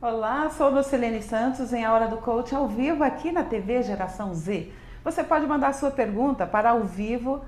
Olá, 0.00 0.50
sou 0.50 0.68
Lucilene 0.68 1.22
Santos 1.22 1.72
em 1.72 1.82
A 1.82 1.92
Hora 1.92 2.08
do 2.08 2.18
Coach 2.18 2.54
ao 2.54 2.68
vivo 2.68 3.02
aqui 3.02 3.32
na 3.32 3.42
TV 3.42 3.82
Geração 3.82 4.34
Z. 4.34 4.70
Você 5.02 5.24
pode 5.24 5.46
mandar 5.46 5.72
sua 5.72 5.90
pergunta 5.90 6.46
para 6.46 6.70
ao 6.70 6.84
vivo 6.84 7.42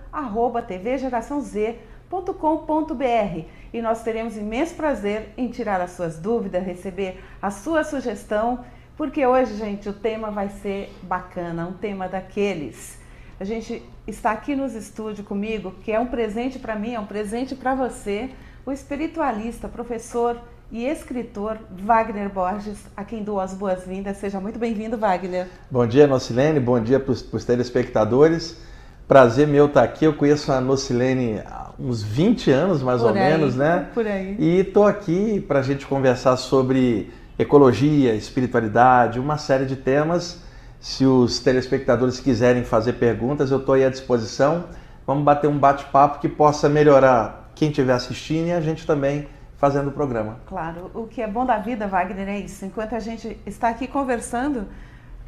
tvgeraçãoz.com.br 2.08 3.44
e 3.72 3.82
nós 3.82 4.02
teremos 4.02 4.36
imenso 4.36 4.74
prazer 4.74 5.28
em 5.36 5.48
tirar 5.48 5.80
as 5.80 5.92
suas 5.92 6.18
dúvidas, 6.18 6.64
receber 6.64 7.22
a 7.42 7.50
sua 7.50 7.84
sugestão, 7.84 8.64
porque 8.96 9.26
hoje, 9.26 9.56
gente, 9.56 9.88
o 9.88 9.92
tema 9.92 10.30
vai 10.30 10.48
ser 10.48 10.92
bacana, 11.02 11.66
um 11.66 11.72
tema 11.72 12.08
daqueles. 12.08 12.98
A 13.38 13.44
gente 13.44 13.82
está 14.06 14.32
aqui 14.32 14.56
nos 14.56 14.74
estúdios 14.74 15.26
comigo, 15.26 15.74
que 15.82 15.92
é 15.92 16.00
um 16.00 16.06
presente 16.06 16.58
para 16.58 16.74
mim, 16.74 16.94
é 16.94 17.00
um 17.00 17.06
presente 17.06 17.54
para 17.54 17.74
você, 17.74 18.30
o 18.64 18.72
espiritualista, 18.72 19.68
professor 19.68 20.40
e 20.72 20.86
escritor 20.86 21.58
Wagner 21.70 22.30
Borges, 22.30 22.78
a 22.96 23.04
quem 23.04 23.22
dou 23.22 23.38
as 23.38 23.52
boas-vindas. 23.52 24.16
Seja 24.16 24.40
muito 24.40 24.58
bem-vindo, 24.58 24.96
Wagner. 24.96 25.48
Bom 25.70 25.86
dia, 25.86 26.06
Nocilene. 26.06 26.58
Bom 26.58 26.80
dia 26.80 26.98
para 26.98 27.12
os 27.12 27.44
telespectadores. 27.44 28.58
Prazer 29.06 29.46
meu 29.46 29.66
estar 29.66 29.84
aqui. 29.84 30.04
Eu 30.04 30.14
conheço 30.14 30.50
a 30.50 30.60
Nocilene 30.60 31.40
uns 31.78 32.02
20 32.02 32.50
anos, 32.50 32.82
mais 32.82 33.00
Por 33.00 33.10
ou 33.10 33.16
aí, 33.16 33.30
menos, 33.30 33.54
né? 33.54 33.88
por 33.92 34.06
aí. 34.06 34.36
E 34.38 34.60
estou 34.60 34.86
aqui 34.86 35.40
para 35.40 35.60
a 35.60 35.62
gente 35.62 35.86
conversar 35.86 36.36
sobre 36.36 37.10
ecologia, 37.38 38.14
espiritualidade, 38.14 39.20
uma 39.20 39.38
série 39.38 39.66
de 39.66 39.76
temas. 39.76 40.42
Se 40.80 41.04
os 41.04 41.38
telespectadores 41.38 42.20
quiserem 42.20 42.64
fazer 42.64 42.94
perguntas, 42.94 43.50
eu 43.50 43.58
estou 43.58 43.74
aí 43.74 43.84
à 43.84 43.90
disposição. 43.90 44.64
Vamos 45.06 45.24
bater 45.24 45.48
um 45.48 45.58
bate-papo 45.58 46.18
que 46.18 46.28
possa 46.28 46.68
melhorar 46.68 47.50
quem 47.54 47.68
estiver 47.68 47.92
assistindo 47.92 48.48
e 48.48 48.52
a 48.52 48.60
gente 48.60 48.86
também 48.86 49.28
fazendo 49.56 49.88
o 49.88 49.92
programa. 49.92 50.38
Claro, 50.46 50.90
o 50.94 51.06
que 51.06 51.22
é 51.22 51.26
bom 51.26 51.46
da 51.46 51.58
vida, 51.58 51.86
Wagner, 51.86 52.28
é 52.28 52.38
isso. 52.40 52.64
Enquanto 52.64 52.94
a 52.94 53.00
gente 53.00 53.38
está 53.46 53.68
aqui 53.68 53.86
conversando, 53.86 54.66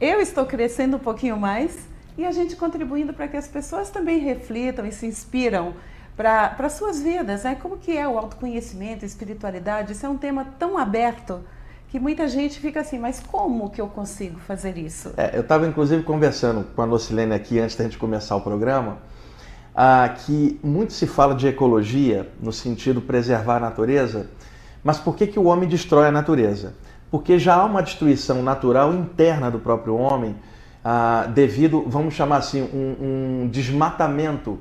eu 0.01 0.21
estou 0.21 0.45
crescendo 0.45 0.97
um 0.97 1.01
pouquinho 1.01 1.37
mais 1.37 1.89
e 2.17 2.25
a 2.25 2.33
gente 2.33 2.57
contribuindo 2.57 3.13
para 3.13 3.29
que 3.29 3.37
as 3.37 3.49
pessoas 3.49 3.91
também 3.91 4.19
reflitam 4.19 4.85
e 4.85 4.93
se 4.93 5.07
inspiram 5.07 5.75
para 6.19 6.57
as 6.59 6.73
suas 6.73 7.01
vidas, 7.01 7.45
né? 7.45 7.55
Como 7.55 7.79
que 7.79 7.97
é 7.97 8.07
o 8.09 8.19
autoconhecimento, 8.19 9.05
espiritualidade? 9.05 9.93
Isso 9.93 10.05
é 10.05 10.09
um 10.09 10.19
tema 10.19 10.45
tão 10.59 10.77
aberto 10.77 11.39
que 11.91 12.01
muita 12.01 12.27
gente 12.27 12.59
fica 12.59 12.81
assim, 12.81 12.99
mas 12.99 13.21
como 13.21 13.71
que 13.71 13.81
eu 13.81 13.87
consigo 13.87 14.41
fazer 14.41 14.77
isso? 14.77 15.13
É, 15.17 15.37
eu 15.37 15.43
estava 15.43 15.65
inclusive 15.65 16.03
conversando 16.03 16.65
com 16.75 16.83
a 16.83 16.85
Lucilene 16.85 17.33
aqui 17.33 17.61
antes 17.61 17.77
da 17.77 17.85
gente 17.85 17.97
começar 17.97 18.35
o 18.35 18.41
programa, 18.41 18.99
ah, 19.73 20.13
que 20.27 20.59
muito 20.61 20.93
se 20.93 21.07
fala 21.07 21.37
de 21.37 21.47
ecologia 21.47 22.29
no 22.43 22.53
sentido 22.53 23.01
preservar 23.01 23.59
a 23.59 23.61
natureza, 23.61 24.29
mas 24.83 24.99
por 24.99 25.15
que, 25.15 25.25
que 25.25 25.39
o 25.39 25.45
homem 25.45 25.69
destrói 25.69 26.09
a 26.09 26.11
natureza? 26.11 26.75
Porque 27.13 27.39
já 27.39 27.55
há 27.55 27.65
uma 27.65 27.83
destruição 27.83 28.43
natural 28.43 28.93
interna 28.93 29.53
do 29.53 29.61
próprio 29.61 29.95
homem 29.95 30.35
ah, 30.85 31.27
devido, 31.33 31.85
vamos 31.87 32.15
chamar 32.15 32.39
assim, 32.39 32.61
um, 32.61 33.45
um 33.45 33.49
desmatamento 33.49 34.59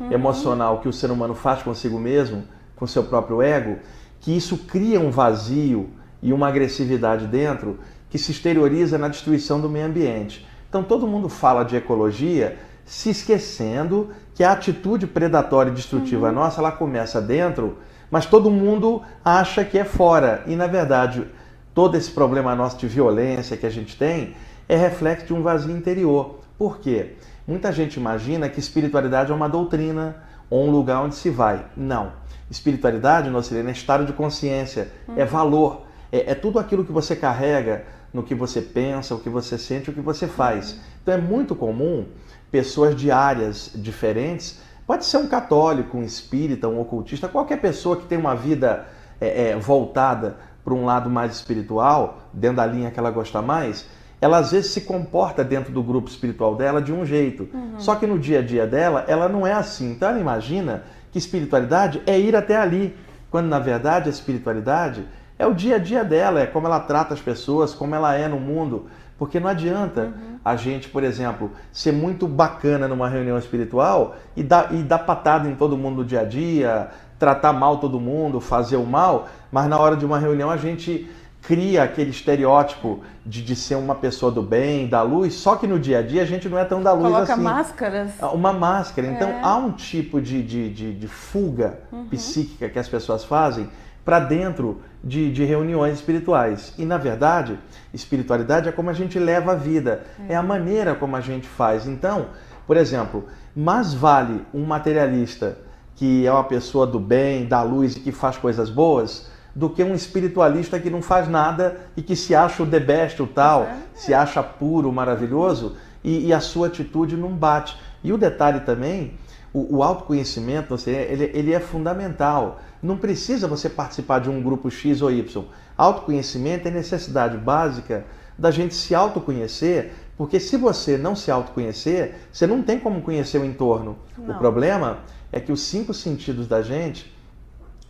uhum. 0.00 0.10
emocional 0.10 0.80
que 0.80 0.88
o 0.88 0.92
ser 0.92 1.10
humano 1.10 1.34
faz 1.34 1.62
consigo 1.62 1.98
mesmo, 1.98 2.44
com 2.74 2.86
seu 2.86 3.04
próprio 3.04 3.42
ego, 3.42 3.78
que 4.20 4.36
isso 4.36 4.56
cria 4.58 4.98
um 4.98 5.10
vazio 5.10 5.90
e 6.22 6.32
uma 6.32 6.48
agressividade 6.48 7.26
dentro 7.26 7.78
que 8.08 8.18
se 8.18 8.32
exterioriza 8.32 8.98
na 8.98 9.08
destruição 9.08 9.60
do 9.60 9.68
meio 9.68 9.86
ambiente. 9.86 10.46
Então 10.68 10.82
todo 10.82 11.06
mundo 11.06 11.28
fala 11.28 11.64
de 11.64 11.76
ecologia 11.76 12.58
se 12.84 13.10
esquecendo 13.10 14.10
que 14.34 14.42
a 14.42 14.52
atitude 14.52 15.06
predatória 15.06 15.70
e 15.70 15.74
destrutiva 15.74 16.28
uhum. 16.28 16.34
nossa, 16.34 16.60
ela 16.60 16.72
começa 16.72 17.20
dentro, 17.20 17.78
mas 18.10 18.26
todo 18.26 18.50
mundo 18.50 19.02
acha 19.24 19.64
que 19.64 19.78
é 19.78 19.84
fora. 19.84 20.42
E 20.46 20.56
na 20.56 20.66
verdade, 20.66 21.26
todo 21.74 21.96
esse 21.96 22.10
problema 22.10 22.54
nosso 22.54 22.78
de 22.78 22.88
violência 22.88 23.56
que 23.56 23.66
a 23.66 23.70
gente 23.70 23.96
tem 23.96 24.34
é 24.68 24.76
reflexo 24.76 25.26
de 25.26 25.34
um 25.34 25.42
vazio 25.42 25.76
interior. 25.76 26.40
Por 26.58 26.78
quê? 26.78 27.16
Muita 27.50 27.72
gente 27.72 27.96
imagina 27.96 28.48
que 28.48 28.60
espiritualidade 28.60 29.32
é 29.32 29.34
uma 29.34 29.48
doutrina 29.48 30.14
ou 30.48 30.68
um 30.68 30.70
lugar 30.70 31.02
onde 31.02 31.16
se 31.16 31.30
vai. 31.30 31.66
Não. 31.76 32.12
Espiritualidade, 32.48 33.28
nossa 33.28 33.52
é 33.56 33.70
estado 33.72 34.04
de 34.04 34.12
consciência, 34.12 34.82
é 35.08 35.10
uhum. 35.10 35.18
é 35.18 35.24
valor, 35.24 35.82
é, 36.12 36.30
é, 36.30 36.34
tudo 36.36 36.60
aquilo 36.60 36.84
que 36.84 36.92
você 36.92 37.16
carrega 37.16 37.86
no 38.14 38.22
que 38.22 38.36
você 38.36 38.62
pensa, 38.62 39.16
o 39.16 39.18
que 39.18 39.28
você 39.28 39.58
sente, 39.58 39.90
o 39.90 39.92
que 39.92 40.00
você 40.00 40.28
faz. 40.28 40.70
Uhum. 40.74 40.78
Então 41.02 41.14
é 41.14 41.18
muito 41.18 41.56
comum 41.56 42.06
pessoas 42.52 42.94
de 42.94 43.10
áreas 43.10 43.72
diferentes. 43.74 44.60
Pode 44.86 45.04
ser 45.04 45.16
um 45.16 45.26
católico, 45.26 45.98
um 45.98 46.04
espírita, 46.04 46.68
um 46.68 46.80
ocultista, 46.80 47.26
qualquer 47.26 47.60
pessoa 47.60 47.96
que 47.96 48.06
tem 48.06 48.16
uma 48.16 48.36
vida 48.36 48.86
é, 49.20 49.48
é, 49.48 49.56
voltada 49.56 50.36
para 50.62 50.72
um 50.72 50.84
lado 50.84 51.10
mais 51.10 51.32
espiritual, 51.32 52.20
dentro 52.32 52.58
da 52.58 52.66
linha 52.66 52.92
que 52.92 53.00
ela 53.00 53.10
gosta 53.10 53.42
mais, 53.42 53.88
ela 54.20 54.38
às 54.38 54.52
vezes 54.52 54.70
se 54.72 54.82
comporta 54.82 55.42
dentro 55.42 55.72
do 55.72 55.82
grupo 55.82 56.10
espiritual 56.10 56.54
dela 56.54 56.82
de 56.82 56.92
um 56.92 57.06
jeito. 57.06 57.48
Uhum. 57.52 57.78
Só 57.78 57.94
que 57.94 58.06
no 58.06 58.18
dia 58.18 58.40
a 58.40 58.42
dia 58.42 58.66
dela, 58.66 59.04
ela 59.08 59.28
não 59.28 59.46
é 59.46 59.52
assim. 59.52 59.92
Então 59.92 60.10
ela 60.10 60.20
imagina 60.20 60.84
que 61.10 61.18
espiritualidade 61.18 62.02
é 62.06 62.18
ir 62.18 62.36
até 62.36 62.56
ali, 62.56 62.94
quando 63.30 63.46
na 63.46 63.58
verdade 63.58 64.08
a 64.08 64.12
espiritualidade 64.12 65.04
é 65.38 65.46
o 65.46 65.54
dia 65.54 65.76
a 65.76 65.78
dia 65.78 66.04
dela, 66.04 66.40
é 66.40 66.46
como 66.46 66.66
ela 66.66 66.80
trata 66.80 67.14
as 67.14 67.20
pessoas, 67.20 67.72
como 67.72 67.94
ela 67.94 68.14
é 68.14 68.28
no 68.28 68.38
mundo. 68.38 68.86
Porque 69.18 69.40
não 69.40 69.48
adianta 69.48 70.02
uhum. 70.02 70.38
a 70.44 70.54
gente, 70.54 70.88
por 70.88 71.02
exemplo, 71.02 71.52
ser 71.72 71.92
muito 71.92 72.28
bacana 72.28 72.86
numa 72.86 73.08
reunião 73.08 73.38
espiritual 73.38 74.16
e 74.36 74.42
dar, 74.42 74.74
e 74.74 74.82
dar 74.82 74.98
patada 75.00 75.48
em 75.48 75.54
todo 75.54 75.78
mundo 75.78 75.98
no 75.98 76.04
dia 76.04 76.20
a 76.20 76.24
dia, 76.24 76.88
tratar 77.18 77.52
mal 77.52 77.78
todo 77.78 78.00
mundo, 78.00 78.40
fazer 78.40 78.76
o 78.76 78.84
mal, 78.84 79.28
mas 79.52 79.66
na 79.66 79.78
hora 79.78 79.96
de 79.96 80.04
uma 80.06 80.18
reunião 80.18 80.50
a 80.50 80.56
gente 80.56 81.10
cria 81.42 81.82
aquele 81.82 82.10
estereótipo 82.10 83.00
de, 83.24 83.42
de 83.42 83.56
ser 83.56 83.76
uma 83.76 83.94
pessoa 83.94 84.30
do 84.30 84.42
bem, 84.42 84.86
da 84.86 85.02
luz, 85.02 85.34
só 85.34 85.56
que 85.56 85.66
no 85.66 85.78
dia 85.78 85.98
a 85.98 86.02
dia 86.02 86.22
a 86.22 86.26
gente 86.26 86.48
não 86.48 86.58
é 86.58 86.64
tão 86.64 86.82
da 86.82 86.92
luz 86.92 87.12
Coloca 87.12 87.32
assim. 87.32 87.42
máscaras. 87.42 88.10
Ah, 88.20 88.30
uma 88.30 88.52
máscara. 88.52 89.08
Então 89.08 89.28
é. 89.28 89.40
há 89.42 89.56
um 89.56 89.72
tipo 89.72 90.20
de, 90.20 90.42
de, 90.42 90.70
de, 90.72 90.94
de 90.94 91.08
fuga 91.08 91.80
uhum. 91.90 92.06
psíquica 92.08 92.68
que 92.68 92.78
as 92.78 92.88
pessoas 92.88 93.24
fazem 93.24 93.68
para 94.04 94.20
dentro 94.20 94.80
de, 95.02 95.30
de, 95.32 95.44
reuniões 95.44 95.94
espirituais. 95.94 96.74
E 96.78 96.84
na 96.84 96.98
verdade, 96.98 97.58
espiritualidade 97.92 98.68
é 98.68 98.72
como 98.72 98.90
a 98.90 98.94
gente 98.94 99.18
leva 99.18 99.52
a 99.52 99.54
vida, 99.54 100.04
é. 100.28 100.34
é 100.34 100.36
a 100.36 100.42
maneira 100.42 100.94
como 100.94 101.16
a 101.16 101.20
gente 101.20 101.46
faz. 101.46 101.86
Então, 101.86 102.26
por 102.66 102.76
exemplo, 102.76 103.26
mais 103.54 103.94
vale 103.94 104.44
um 104.52 104.64
materialista 104.64 105.58
que 105.96 106.26
é 106.26 106.32
uma 106.32 106.44
pessoa 106.44 106.86
do 106.86 106.98
bem, 106.98 107.46
da 107.46 107.62
luz 107.62 107.94
e 107.94 108.00
que 108.00 108.10
faz 108.10 108.38
coisas 108.38 108.70
boas, 108.70 109.29
do 109.54 109.68
que 109.68 109.82
um 109.82 109.94
espiritualista 109.94 110.78
que 110.78 110.90
não 110.90 111.02
faz 111.02 111.28
nada 111.28 111.80
e 111.96 112.02
que 112.02 112.14
se 112.14 112.34
acha 112.34 112.62
o 112.62 112.66
the 112.66 112.80
best, 112.80 113.20
o 113.22 113.26
tal, 113.26 113.68
se 113.94 114.14
acha 114.14 114.42
puro, 114.42 114.92
maravilhoso 114.92 115.76
e, 116.02 116.26
e, 116.26 116.32
a 116.32 116.40
sua 116.40 116.68
atitude 116.68 117.16
não 117.16 117.30
bate. 117.30 117.76
E 118.02 118.12
o 118.12 118.18
detalhe 118.18 118.60
também, 118.60 119.14
o, 119.52 119.76
o 119.78 119.82
autoconhecimento, 119.82 120.70
você, 120.70 120.90
ele, 120.90 121.30
ele 121.34 121.52
é 121.52 121.60
fundamental. 121.60 122.60
Não 122.82 122.96
precisa 122.96 123.46
você 123.46 123.68
participar 123.68 124.20
de 124.20 124.30
um 124.30 124.42
grupo 124.42 124.70
X 124.70 125.02
ou 125.02 125.10
Y. 125.10 125.44
Autoconhecimento 125.76 126.68
é 126.68 126.70
necessidade 126.70 127.36
básica 127.36 128.04
da 128.38 128.50
gente 128.50 128.74
se 128.74 128.94
autoconhecer, 128.94 129.92
porque 130.16 130.40
se 130.40 130.56
você 130.56 130.96
não 130.96 131.14
se 131.14 131.30
autoconhecer, 131.30 132.14
você 132.32 132.46
não 132.46 132.62
tem 132.62 132.78
como 132.78 133.02
conhecer 133.02 133.38
o 133.38 133.44
entorno. 133.44 133.98
Não. 134.16 134.34
O 134.34 134.38
problema 134.38 135.00
é 135.30 135.38
que 135.38 135.52
os 135.52 135.60
cinco 135.60 135.92
sentidos 135.92 136.46
da 136.46 136.62
gente 136.62 137.12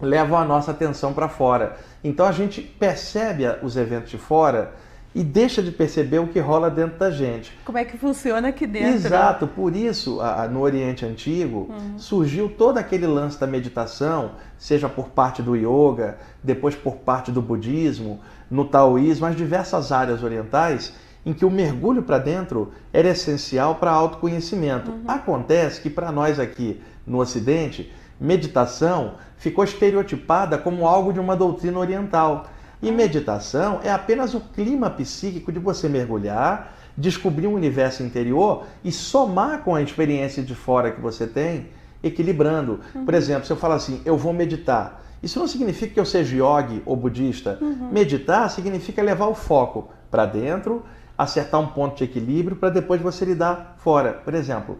levam 0.00 0.38
a 0.38 0.44
nossa 0.44 0.70
atenção 0.70 1.12
para 1.12 1.28
fora. 1.28 1.76
Então 2.02 2.26
a 2.26 2.32
gente 2.32 2.60
percebe 2.60 3.44
os 3.62 3.76
eventos 3.76 4.10
de 4.10 4.18
fora 4.18 4.72
e 5.14 5.24
deixa 5.24 5.60
de 5.62 5.72
perceber 5.72 6.20
o 6.20 6.28
que 6.28 6.38
rola 6.38 6.70
dentro 6.70 6.98
da 6.98 7.10
gente. 7.10 7.52
Como 7.64 7.76
é 7.76 7.84
que 7.84 7.98
funciona 7.98 8.48
aqui 8.48 8.66
dentro? 8.66 8.94
Exato, 8.94 9.46
por 9.46 9.74
isso 9.74 10.20
a, 10.20 10.46
no 10.46 10.60
Oriente 10.60 11.04
Antigo 11.04 11.68
uhum. 11.68 11.98
surgiu 11.98 12.48
todo 12.48 12.78
aquele 12.78 13.06
lance 13.06 13.38
da 13.38 13.46
meditação, 13.46 14.32
seja 14.56 14.88
por 14.88 15.08
parte 15.08 15.42
do 15.42 15.56
yoga, 15.56 16.18
depois 16.42 16.76
por 16.76 16.96
parte 16.96 17.32
do 17.32 17.42
budismo, 17.42 18.20
no 18.48 18.64
taoísmo, 18.64 19.26
as 19.26 19.36
diversas 19.36 19.90
áreas 19.90 20.22
orientais 20.22 20.94
em 21.26 21.32
que 21.32 21.44
o 21.44 21.50
mergulho 21.50 22.02
para 22.02 22.18
dentro 22.18 22.72
era 22.92 23.08
essencial 23.08 23.74
para 23.74 23.90
autoconhecimento. 23.90 24.90
Uhum. 24.90 25.02
Acontece 25.06 25.80
que 25.80 25.90
para 25.90 26.10
nós 26.10 26.38
aqui 26.38 26.80
no 27.06 27.18
Ocidente, 27.18 27.92
meditação 28.18 29.14
ficou 29.40 29.64
estereotipada 29.64 30.56
como 30.58 30.86
algo 30.86 31.12
de 31.12 31.18
uma 31.18 31.34
doutrina 31.34 31.78
oriental. 31.78 32.46
E 32.80 32.92
meditação 32.92 33.80
é 33.82 33.90
apenas 33.90 34.34
o 34.34 34.40
clima 34.40 34.88
psíquico 34.88 35.50
de 35.50 35.58
você 35.58 35.88
mergulhar, 35.88 36.76
descobrir 36.96 37.46
um 37.46 37.54
universo 37.54 38.02
interior 38.02 38.66
e 38.84 38.92
somar 38.92 39.62
com 39.62 39.74
a 39.74 39.82
experiência 39.82 40.42
de 40.42 40.54
fora 40.54 40.90
que 40.90 41.00
você 41.00 41.26
tem, 41.26 41.68
equilibrando. 42.02 42.80
Uhum. 42.94 43.04
Por 43.04 43.14
exemplo, 43.14 43.46
se 43.46 43.52
eu 43.52 43.56
falo 43.56 43.74
assim, 43.74 44.00
eu 44.04 44.16
vou 44.16 44.32
meditar, 44.32 45.02
Isso 45.22 45.38
não 45.38 45.46
significa 45.46 45.92
que 45.92 46.00
eu 46.00 46.06
seja 46.06 46.34
yogi 46.36 46.82
ou 46.86 46.96
budista. 46.96 47.58
Uhum. 47.60 47.90
Meditar 47.92 48.48
significa 48.50 49.02
levar 49.02 49.26
o 49.26 49.34
foco 49.34 49.90
para 50.10 50.24
dentro, 50.24 50.82
acertar 51.16 51.60
um 51.60 51.66
ponto 51.66 51.96
de 51.96 52.04
equilíbrio 52.04 52.56
para 52.56 52.70
depois 52.70 53.00
você 53.00 53.24
lidar 53.24 53.76
fora. 53.78 54.14
Por 54.14 54.34
exemplo, 54.34 54.78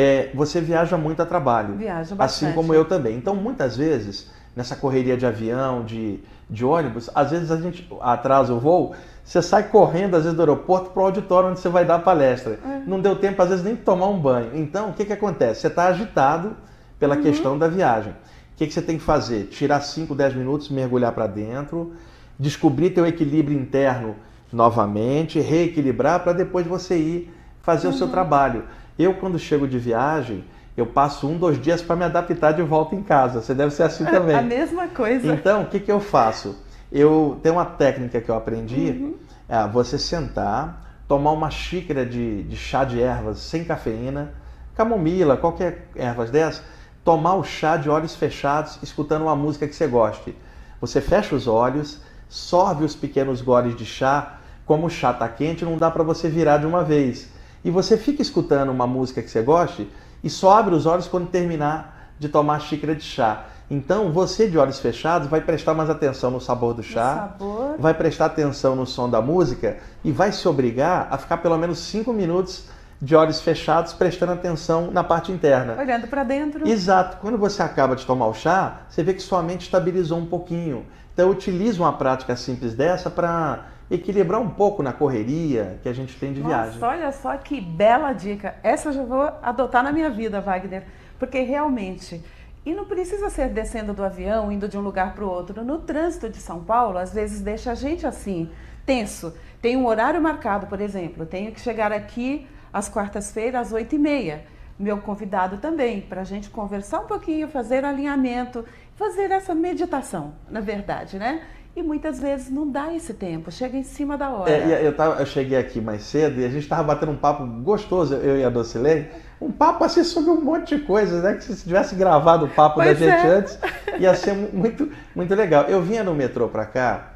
é, 0.00 0.30
você 0.32 0.60
viaja 0.60 0.96
muito 0.96 1.20
a 1.20 1.26
trabalho. 1.26 1.74
Viaja 1.74 2.14
bastante. 2.14 2.20
Assim 2.50 2.54
como 2.54 2.72
eu 2.72 2.84
também. 2.84 3.16
Então, 3.16 3.34
muitas 3.34 3.76
vezes, 3.76 4.30
nessa 4.54 4.76
correria 4.76 5.16
de 5.16 5.26
avião, 5.26 5.82
de, 5.84 6.20
de 6.48 6.64
ônibus, 6.64 7.10
às 7.12 7.32
vezes 7.32 7.50
a 7.50 7.56
gente 7.56 7.84
atrasa 8.00 8.54
o 8.54 8.60
voo, 8.60 8.94
você 9.24 9.42
sai 9.42 9.64
correndo, 9.64 10.14
às 10.14 10.22
vezes, 10.22 10.36
do 10.36 10.40
aeroporto 10.40 10.90
para 10.90 11.02
o 11.02 11.06
auditório 11.06 11.50
onde 11.50 11.58
você 11.58 11.68
vai 11.68 11.84
dar 11.84 11.96
a 11.96 11.98
palestra. 11.98 12.60
É. 12.64 12.82
Não 12.86 13.00
deu 13.00 13.16
tempo, 13.16 13.42
às 13.42 13.48
vezes, 13.48 13.64
nem 13.64 13.74
tomar 13.74 14.06
um 14.06 14.20
banho. 14.20 14.52
Então, 14.54 14.90
o 14.90 14.92
que, 14.92 15.04
que 15.04 15.12
acontece? 15.12 15.62
Você 15.62 15.66
está 15.66 15.88
agitado 15.88 16.56
pela 16.96 17.16
uhum. 17.16 17.22
questão 17.22 17.58
da 17.58 17.66
viagem. 17.66 18.12
O 18.12 18.56
que, 18.56 18.68
que 18.68 18.72
você 18.72 18.82
tem 18.82 18.98
que 18.98 19.04
fazer? 19.04 19.46
Tirar 19.46 19.80
5, 19.80 20.14
10 20.14 20.34
minutos, 20.34 20.68
mergulhar 20.68 21.10
para 21.10 21.26
dentro, 21.26 21.92
descobrir 22.38 22.90
teu 22.90 23.04
equilíbrio 23.04 23.58
interno 23.58 24.14
novamente, 24.52 25.40
reequilibrar 25.40 26.20
para 26.20 26.32
depois 26.34 26.64
você 26.68 26.96
ir 26.96 27.34
fazer 27.62 27.88
uhum. 27.88 27.94
o 27.94 27.96
seu 27.96 28.06
uhum. 28.06 28.12
trabalho. 28.12 28.62
Eu, 28.98 29.14
quando 29.14 29.38
chego 29.38 29.68
de 29.68 29.78
viagem, 29.78 30.44
eu 30.76 30.86
passo 30.86 31.28
um, 31.28 31.36
dois 31.36 31.60
dias 31.60 31.82
para 31.82 31.96
me 31.96 32.04
adaptar 32.04 32.52
de 32.52 32.62
volta 32.62 32.94
em 32.94 33.02
casa. 33.02 33.40
Você 33.40 33.54
deve 33.54 33.72
ser 33.72 33.84
assim 33.84 34.04
também. 34.06 34.36
A 34.36 34.42
mesma 34.42 34.88
coisa. 34.88 35.32
Então, 35.32 35.62
o 35.62 35.66
que, 35.66 35.80
que 35.80 35.90
eu 35.90 36.00
faço? 36.00 36.56
Eu 36.90 37.38
tenho 37.42 37.56
uma 37.56 37.64
técnica 37.64 38.20
que 38.20 38.30
eu 38.30 38.34
aprendi, 38.36 38.90
uhum. 38.90 39.14
é 39.48 39.66
você 39.68 39.98
sentar, 39.98 41.02
tomar 41.06 41.32
uma 41.32 41.50
xícara 41.50 42.04
de, 42.04 42.42
de 42.44 42.56
chá 42.56 42.84
de 42.84 43.00
ervas 43.00 43.38
sem 43.38 43.64
cafeína, 43.64 44.32
camomila, 44.74 45.36
qualquer 45.36 45.88
ervas 45.94 46.30
dessas, 46.30 46.62
tomar 47.04 47.34
o 47.34 47.44
chá 47.44 47.76
de 47.76 47.90
olhos 47.90 48.14
fechados, 48.14 48.78
escutando 48.82 49.22
uma 49.22 49.36
música 49.36 49.66
que 49.66 49.74
você 49.74 49.86
goste. 49.86 50.36
Você 50.80 51.00
fecha 51.00 51.34
os 51.34 51.46
olhos, 51.46 52.00
sorve 52.28 52.84
os 52.84 52.94
pequenos 52.94 53.40
goles 53.40 53.76
de 53.76 53.84
chá, 53.84 54.38
como 54.64 54.86
o 54.86 54.90
chá 54.90 55.10
está 55.10 55.28
quente, 55.28 55.64
não 55.64 55.76
dá 55.76 55.90
para 55.90 56.04
você 56.04 56.28
virar 56.28 56.58
de 56.58 56.66
uma 56.66 56.84
vez. 56.84 57.28
E 57.64 57.70
você 57.70 57.96
fica 57.96 58.22
escutando 58.22 58.70
uma 58.70 58.86
música 58.86 59.22
que 59.22 59.30
você 59.30 59.42
goste 59.42 59.88
e 60.22 60.30
só 60.30 60.58
abre 60.58 60.74
os 60.74 60.86
olhos 60.86 61.06
quando 61.06 61.28
terminar 61.28 62.12
de 62.18 62.28
tomar 62.28 62.56
a 62.56 62.60
xícara 62.60 62.94
de 62.94 63.04
chá. 63.04 63.46
Então, 63.70 64.10
você 64.12 64.48
de 64.48 64.56
olhos 64.56 64.78
fechados 64.78 65.28
vai 65.28 65.42
prestar 65.42 65.74
mais 65.74 65.90
atenção 65.90 66.30
no 66.30 66.40
sabor 66.40 66.72
do 66.72 66.82
chá, 66.82 67.34
sabor. 67.38 67.76
vai 67.78 67.92
prestar 67.92 68.26
atenção 68.26 68.74
no 68.74 68.86
som 68.86 69.10
da 69.10 69.20
música 69.20 69.76
e 70.02 70.10
vai 70.10 70.32
se 70.32 70.48
obrigar 70.48 71.08
a 71.10 71.18
ficar 71.18 71.36
pelo 71.38 71.58
menos 71.58 71.78
cinco 71.78 72.12
minutos 72.12 72.64
de 73.00 73.14
olhos 73.14 73.40
fechados, 73.40 73.92
prestando 73.92 74.32
atenção 74.32 74.90
na 74.90 75.04
parte 75.04 75.30
interna. 75.30 75.76
Olhando 75.78 76.08
para 76.08 76.24
dentro. 76.24 76.66
Exato. 76.66 77.18
Quando 77.20 77.38
você 77.38 77.62
acaba 77.62 77.94
de 77.94 78.04
tomar 78.04 78.26
o 78.26 78.34
chá, 78.34 78.78
você 78.88 79.02
vê 79.02 79.14
que 79.14 79.22
sua 79.22 79.42
mente 79.42 79.62
estabilizou 79.62 80.18
um 80.18 80.26
pouquinho. 80.26 80.84
Então, 81.12 81.30
utilize 81.30 81.78
uma 81.78 81.92
prática 81.92 82.34
simples 82.36 82.74
dessa 82.74 83.10
para 83.10 83.66
equilibrar 83.90 84.40
um 84.40 84.50
pouco 84.50 84.82
na 84.82 84.92
correria 84.92 85.78
que 85.82 85.88
a 85.88 85.92
gente 85.92 86.18
tem 86.18 86.32
de 86.32 86.40
Nossa, 86.40 86.70
viagem. 86.70 86.84
Olha 86.84 87.12
só 87.12 87.36
que 87.36 87.60
bela 87.60 88.12
dica. 88.12 88.56
Essa 88.62 88.90
eu 88.90 88.92
já 88.92 89.02
vou 89.02 89.22
adotar 89.42 89.82
na 89.82 89.92
minha 89.92 90.10
vida, 90.10 90.40
Wagner, 90.40 90.84
porque 91.18 91.40
realmente 91.40 92.22
e 92.68 92.74
não 92.74 92.84
precisa 92.84 93.30
ser 93.30 93.48
descendo 93.48 93.94
do 93.94 94.04
avião, 94.04 94.52
indo 94.52 94.68
de 94.68 94.76
um 94.76 94.82
lugar 94.82 95.14
para 95.14 95.24
o 95.24 95.28
outro. 95.28 95.64
No 95.64 95.78
trânsito 95.78 96.28
de 96.28 96.36
São 96.36 96.62
Paulo, 96.62 96.98
às 96.98 97.14
vezes 97.14 97.40
deixa 97.40 97.72
a 97.72 97.74
gente 97.74 98.06
assim, 98.06 98.50
tenso. 98.84 99.32
Tem 99.62 99.74
um 99.74 99.86
horário 99.86 100.20
marcado, 100.20 100.66
por 100.66 100.78
exemplo, 100.78 101.24
tenho 101.24 101.50
que 101.50 101.60
chegar 101.60 101.92
aqui 101.92 102.46
às 102.70 102.86
quartas-feiras, 102.86 103.68
às 103.68 103.72
oito 103.72 103.94
e 103.94 103.98
meia. 103.98 104.44
Meu 104.78 104.98
convidado 104.98 105.56
também, 105.56 106.02
para 106.02 106.20
a 106.20 106.24
gente 106.24 106.50
conversar 106.50 107.00
um 107.00 107.06
pouquinho, 107.06 107.48
fazer 107.48 107.86
alinhamento, 107.86 108.64
fazer 108.96 109.30
essa 109.30 109.54
meditação, 109.54 110.34
na 110.50 110.60
verdade, 110.60 111.18
né? 111.18 111.42
E 111.78 111.82
muitas 111.82 112.18
vezes 112.18 112.50
não 112.50 112.68
dá 112.68 112.92
esse 112.92 113.14
tempo, 113.14 113.52
chega 113.52 113.76
em 113.76 113.84
cima 113.84 114.18
da 114.18 114.30
hora. 114.30 114.50
É, 114.50 114.84
eu, 114.84 114.92
tava, 114.96 115.20
eu 115.20 115.26
cheguei 115.26 115.56
aqui 115.56 115.80
mais 115.80 116.02
cedo 116.02 116.40
e 116.40 116.44
a 116.44 116.48
gente 116.48 116.64
estava 116.64 116.82
batendo 116.82 117.12
um 117.12 117.16
papo 117.16 117.46
gostoso, 117.46 118.14
eu 118.14 118.36
e 118.36 118.42
a 118.42 118.50
Docilei 118.50 119.08
um 119.40 119.52
papo 119.52 119.84
assim 119.84 120.02
sobre 120.02 120.30
um 120.30 120.40
monte 120.40 120.76
de 120.76 120.82
coisas, 120.82 121.22
né? 121.22 121.34
Que 121.34 121.44
se 121.44 121.62
tivesse 121.62 121.94
gravado 121.94 122.46
o 122.46 122.48
papo 122.48 122.76
pois 122.76 122.98
da 122.98 123.06
gente 123.06 123.26
é. 123.26 123.30
antes, 123.30 123.58
ia 123.96 124.12
ser 124.12 124.34
muito, 124.34 124.90
muito 125.14 125.32
legal. 125.36 125.66
Eu 125.66 125.80
vinha 125.80 126.02
no 126.02 126.12
metrô 126.12 126.48
para 126.48 126.66
cá, 126.66 127.12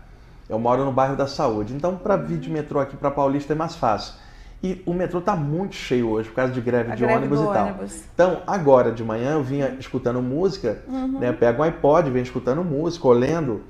eu 0.49 0.61
moro 0.61 0.85
no 0.85 0.93
bairro 0.93 1.17
da 1.17 1.27
Saúde, 1.27 1.75
então 1.75 1.97
para 1.97 2.15
vir 2.15 2.39
de 2.39 2.49
metrô 2.49 2.79
aqui 2.79 2.97
para 2.97 3.11
Paulista 3.11 3.55
é 3.55 3.57
mais 3.57 3.75
fácil. 3.75 4.15
E 4.63 4.81
o 4.87 4.95
metrô 4.95 5.19
está 5.19 5.35
muito 5.35 5.75
cheio 5.75 6.09
hoje 6.09 6.29
por 6.29 6.37
causa 6.37 6.53
de 6.53 6.61
greve 6.61 6.93
A 6.93 6.95
de 6.95 7.03
greve 7.03 7.19
ônibus 7.19 7.41
e 7.41 7.45
tal. 7.45 7.67
Ônibus. 7.67 8.05
Então, 8.15 8.43
agora 8.47 8.93
de 8.93 9.03
manhã 9.03 9.33
eu 9.33 9.43
vinha 9.43 9.75
escutando 9.81 10.23
música, 10.23 10.79
uhum. 10.87 11.19
né? 11.19 11.33
Pego 11.33 11.63
um 11.63 11.65
iPod, 11.65 12.09
venho 12.09 12.23
escutando 12.23 12.63
música, 12.63 13.09
ou 13.09 13.13
lendo. 13.13 13.63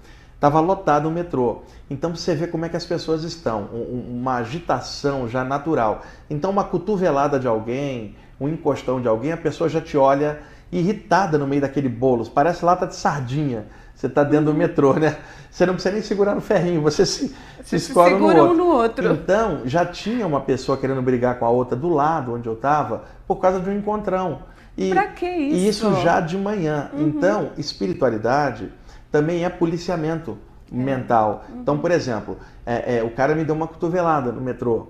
Estava 0.42 0.58
lotado 0.58 1.06
o 1.06 1.10
metrô. 1.12 1.62
Então 1.88 2.12
você 2.12 2.34
vê 2.34 2.48
como 2.48 2.64
é 2.64 2.68
que 2.68 2.76
as 2.76 2.84
pessoas 2.84 3.22
estão, 3.22 3.68
uma 4.10 4.38
agitação 4.38 5.28
já 5.28 5.44
natural. 5.44 6.02
Então 6.28 6.50
uma 6.50 6.64
cotovelada 6.64 7.38
de 7.38 7.46
alguém, 7.46 8.16
um 8.40 8.48
encostão 8.48 9.00
de 9.00 9.06
alguém, 9.06 9.30
a 9.30 9.36
pessoa 9.36 9.70
já 9.70 9.80
te 9.80 9.96
olha 9.96 10.40
irritada 10.72 11.38
no 11.38 11.46
meio 11.46 11.60
daquele 11.60 11.88
bolo. 11.88 12.28
Parece 12.28 12.64
lata 12.64 12.88
de 12.88 12.96
sardinha. 12.96 13.66
Você 13.94 14.08
está 14.08 14.24
dentro 14.24 14.46
do 14.46 14.54
metrô, 14.54 14.94
né? 14.94 15.16
Você 15.48 15.64
não 15.64 15.74
precisa 15.74 15.94
nem 15.94 16.02
segurar 16.02 16.34
no 16.34 16.40
ferrinho, 16.40 16.82
você 16.82 17.06
se, 17.06 17.32
se 17.62 17.76
escora 17.76 18.18
no 18.18 18.24
outro. 18.24 18.42
um 18.42 18.54
no 18.54 18.66
outro. 18.66 19.12
Então, 19.12 19.60
já 19.64 19.86
tinha 19.86 20.26
uma 20.26 20.40
pessoa 20.40 20.76
querendo 20.76 21.02
brigar 21.02 21.38
com 21.38 21.44
a 21.44 21.50
outra 21.50 21.76
do 21.76 21.88
lado 21.88 22.34
onde 22.34 22.48
eu 22.48 22.54
estava 22.54 23.04
por 23.28 23.36
causa 23.36 23.60
de 23.60 23.70
um 23.70 23.78
encontrão. 23.78 24.40
E, 24.76 24.90
pra 24.90 25.06
que 25.06 25.24
isso? 25.24 25.56
E 25.56 25.68
isso 25.68 25.94
já 26.02 26.18
de 26.18 26.36
manhã. 26.36 26.90
Uhum. 26.92 27.06
Então, 27.06 27.50
espiritualidade 27.56 28.72
também 29.12 29.44
é 29.44 29.48
policiamento 29.48 30.36
é. 30.72 30.74
mental. 30.74 31.44
Uhum. 31.48 31.60
Então, 31.60 31.78
por 31.78 31.92
exemplo, 31.92 32.38
é, 32.66 32.96
é, 32.96 33.02
o 33.04 33.10
cara 33.10 33.34
me 33.34 33.44
deu 33.44 33.54
uma 33.54 33.68
cotovelada 33.68 34.32
no 34.32 34.40
metrô 34.40 34.88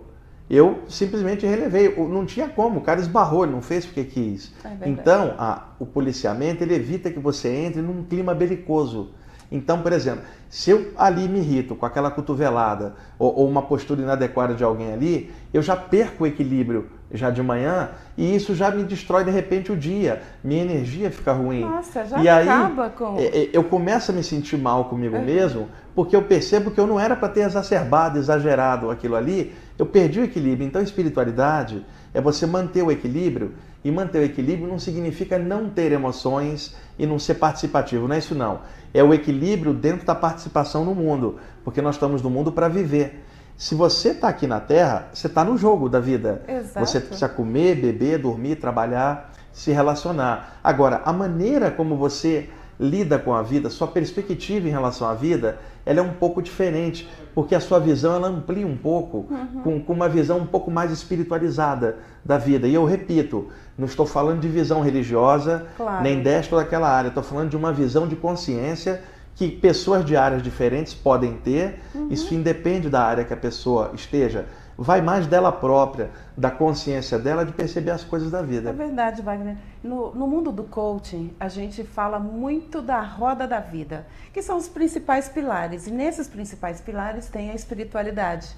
eu 0.52 0.82
simplesmente 0.86 1.46
relevei. 1.46 1.96
Não 1.96 2.26
tinha 2.26 2.46
como, 2.46 2.80
o 2.80 2.82
cara 2.82 3.00
esbarrou, 3.00 3.44
ele 3.44 3.52
não 3.52 3.62
fez 3.62 3.86
porque 3.86 4.04
quis. 4.04 4.52
É 4.62 4.86
então, 4.86 5.34
a, 5.38 5.68
o 5.78 5.86
policiamento 5.86 6.62
ele 6.62 6.74
evita 6.74 7.10
que 7.10 7.18
você 7.18 7.48
entre 7.48 7.80
num 7.80 8.04
clima 8.04 8.34
belicoso. 8.34 9.12
Então, 9.50 9.80
por 9.80 9.94
exemplo, 9.94 10.24
se 10.50 10.70
eu 10.70 10.92
ali 10.96 11.26
me 11.26 11.38
irrito 11.38 11.74
com 11.74 11.86
aquela 11.86 12.10
cotovelada 12.10 12.94
ou, 13.18 13.34
ou, 13.34 13.48
uma 13.48 13.62
postura 13.62 14.02
inadequada 14.02 14.54
de 14.54 14.62
alguém 14.62 14.92
ali, 14.92 15.32
eu 15.54 15.62
já 15.62 15.74
perco 15.74 16.24
o 16.24 16.26
equilíbrio 16.26 16.90
já 17.12 17.30
de 17.30 17.42
manhã 17.42 17.90
e 18.16 18.34
isso 18.34 18.54
já 18.54 18.70
me 18.70 18.84
destrói 18.84 19.24
de 19.24 19.30
repente 19.30 19.70
o 19.70 19.76
dia. 19.76 20.22
Minha 20.42 20.62
energia 20.62 21.10
fica 21.10 21.32
ruim. 21.32 21.60
Nossa, 21.60 22.04
já 22.04 22.22
e 22.22 22.28
acaba 22.28 22.84
aí, 22.84 22.90
com. 22.90 23.18
É, 23.18 23.24
é, 23.24 23.50
eu 23.52 23.64
começo 23.64 24.10
a 24.10 24.14
me 24.14 24.22
sentir 24.22 24.56
mal 24.56 24.86
comigo 24.86 25.16
uhum. 25.16 25.24
mesmo 25.24 25.68
porque 25.94 26.16
eu 26.16 26.22
percebo 26.22 26.70
que 26.70 26.80
eu 26.80 26.86
não 26.86 26.98
era 26.98 27.14
para 27.14 27.28
ter 27.28 27.40
exacerbado, 27.40 28.18
exagerado 28.18 28.90
aquilo 28.90 29.14
ali. 29.14 29.52
Eu 29.78 29.84
perdi 29.86 30.20
o 30.20 30.24
equilíbrio. 30.24 30.66
Então, 30.66 30.80
espiritualidade 30.80 31.84
é 32.14 32.20
você 32.20 32.46
manter 32.46 32.82
o 32.82 32.90
equilíbrio. 32.90 33.52
E 33.84 33.90
manter 33.90 34.20
o 34.20 34.24
equilíbrio 34.24 34.68
não 34.68 34.78
significa 34.78 35.38
não 35.38 35.68
ter 35.68 35.90
emoções 35.92 36.74
e 36.98 37.04
não 37.04 37.18
ser 37.18 37.34
participativo. 37.34 38.06
Não 38.06 38.14
é 38.14 38.18
isso, 38.18 38.34
não. 38.34 38.60
É 38.94 39.02
o 39.02 39.12
equilíbrio 39.12 39.74
dentro 39.74 40.06
da 40.06 40.14
participação 40.14 40.84
no 40.84 40.94
mundo. 40.94 41.38
Porque 41.64 41.82
nós 41.82 41.96
estamos 41.96 42.22
no 42.22 42.30
mundo 42.30 42.52
para 42.52 42.68
viver. 42.68 43.24
Se 43.56 43.74
você 43.74 44.10
está 44.10 44.28
aqui 44.28 44.46
na 44.46 44.60
Terra, 44.60 45.08
você 45.12 45.26
está 45.26 45.44
no 45.44 45.56
jogo 45.56 45.88
da 45.88 46.00
vida. 46.00 46.42
Exato. 46.48 46.86
Você 46.86 47.00
precisa 47.00 47.28
comer, 47.28 47.76
beber, 47.76 48.18
dormir, 48.18 48.56
trabalhar, 48.56 49.32
se 49.52 49.70
relacionar. 49.70 50.58
Agora, 50.62 51.02
a 51.04 51.12
maneira 51.12 51.70
como 51.70 51.96
você 51.96 52.48
lida 52.80 53.18
com 53.18 53.32
a 53.32 53.42
vida, 53.42 53.70
sua 53.70 53.86
perspectiva 53.86 54.66
em 54.66 54.70
relação 54.70 55.08
à 55.08 55.14
vida, 55.14 55.58
ela 55.86 56.00
é 56.00 56.02
um 56.02 56.14
pouco 56.14 56.42
diferente, 56.42 57.08
porque 57.34 57.54
a 57.54 57.60
sua 57.60 57.78
visão 57.78 58.14
ela 58.14 58.28
amplia 58.28 58.66
um 58.66 58.76
pouco, 58.76 59.26
uhum. 59.30 59.62
com, 59.62 59.80
com, 59.82 59.92
uma 59.92 60.08
visão 60.08 60.38
um 60.38 60.46
pouco 60.46 60.70
mais 60.70 60.90
espiritualizada 60.90 61.98
da 62.24 62.38
vida. 62.38 62.66
E 62.66 62.74
eu 62.74 62.84
repito, 62.84 63.48
não 63.78 63.86
estou 63.86 64.06
falando 64.06 64.40
de 64.40 64.48
visão 64.48 64.80
religiosa, 64.80 65.66
claro. 65.76 66.02
nem 66.02 66.22
desta 66.22 66.56
ou 66.56 66.60
daquela 66.60 66.88
área, 66.88 67.08
estou 67.08 67.22
falando 67.22 67.50
de 67.50 67.56
uma 67.56 67.72
visão 67.72 68.08
de 68.08 68.16
consciência 68.16 69.00
que 69.34 69.50
pessoas 69.50 70.04
de 70.04 70.16
áreas 70.16 70.42
diferentes 70.42 70.94
podem 70.94 71.34
ter, 71.38 71.80
uhum. 71.94 72.08
isso 72.10 72.34
independe 72.34 72.88
da 72.88 73.02
área 73.02 73.24
que 73.24 73.32
a 73.32 73.36
pessoa 73.36 73.92
esteja 73.94 74.46
vai 74.76 75.00
mais 75.00 75.26
dela 75.26 75.52
própria, 75.52 76.10
da 76.36 76.50
consciência 76.50 77.18
dela 77.18 77.44
de 77.44 77.52
perceber 77.52 77.90
as 77.90 78.04
coisas 78.04 78.30
da 78.30 78.42
vida. 78.42 78.70
É 78.70 78.72
verdade, 78.72 79.22
Wagner. 79.22 79.56
No, 79.82 80.14
no, 80.14 80.26
mundo 80.26 80.50
do 80.50 80.64
coaching, 80.64 81.34
a 81.38 81.48
gente 81.48 81.84
fala 81.84 82.18
muito 82.18 82.80
da 82.80 83.00
roda 83.00 83.46
da 83.46 83.60
vida, 83.60 84.06
que 84.32 84.42
são 84.42 84.56
os 84.56 84.68
principais 84.68 85.28
pilares. 85.28 85.86
E 85.86 85.90
nesses 85.90 86.28
principais 86.28 86.80
pilares 86.80 87.28
tem 87.28 87.50
a 87.50 87.54
espiritualidade. 87.54 88.48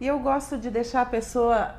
E 0.00 0.06
eu 0.06 0.18
gosto 0.18 0.58
de 0.58 0.70
deixar 0.70 1.02
a 1.02 1.06
pessoa 1.06 1.74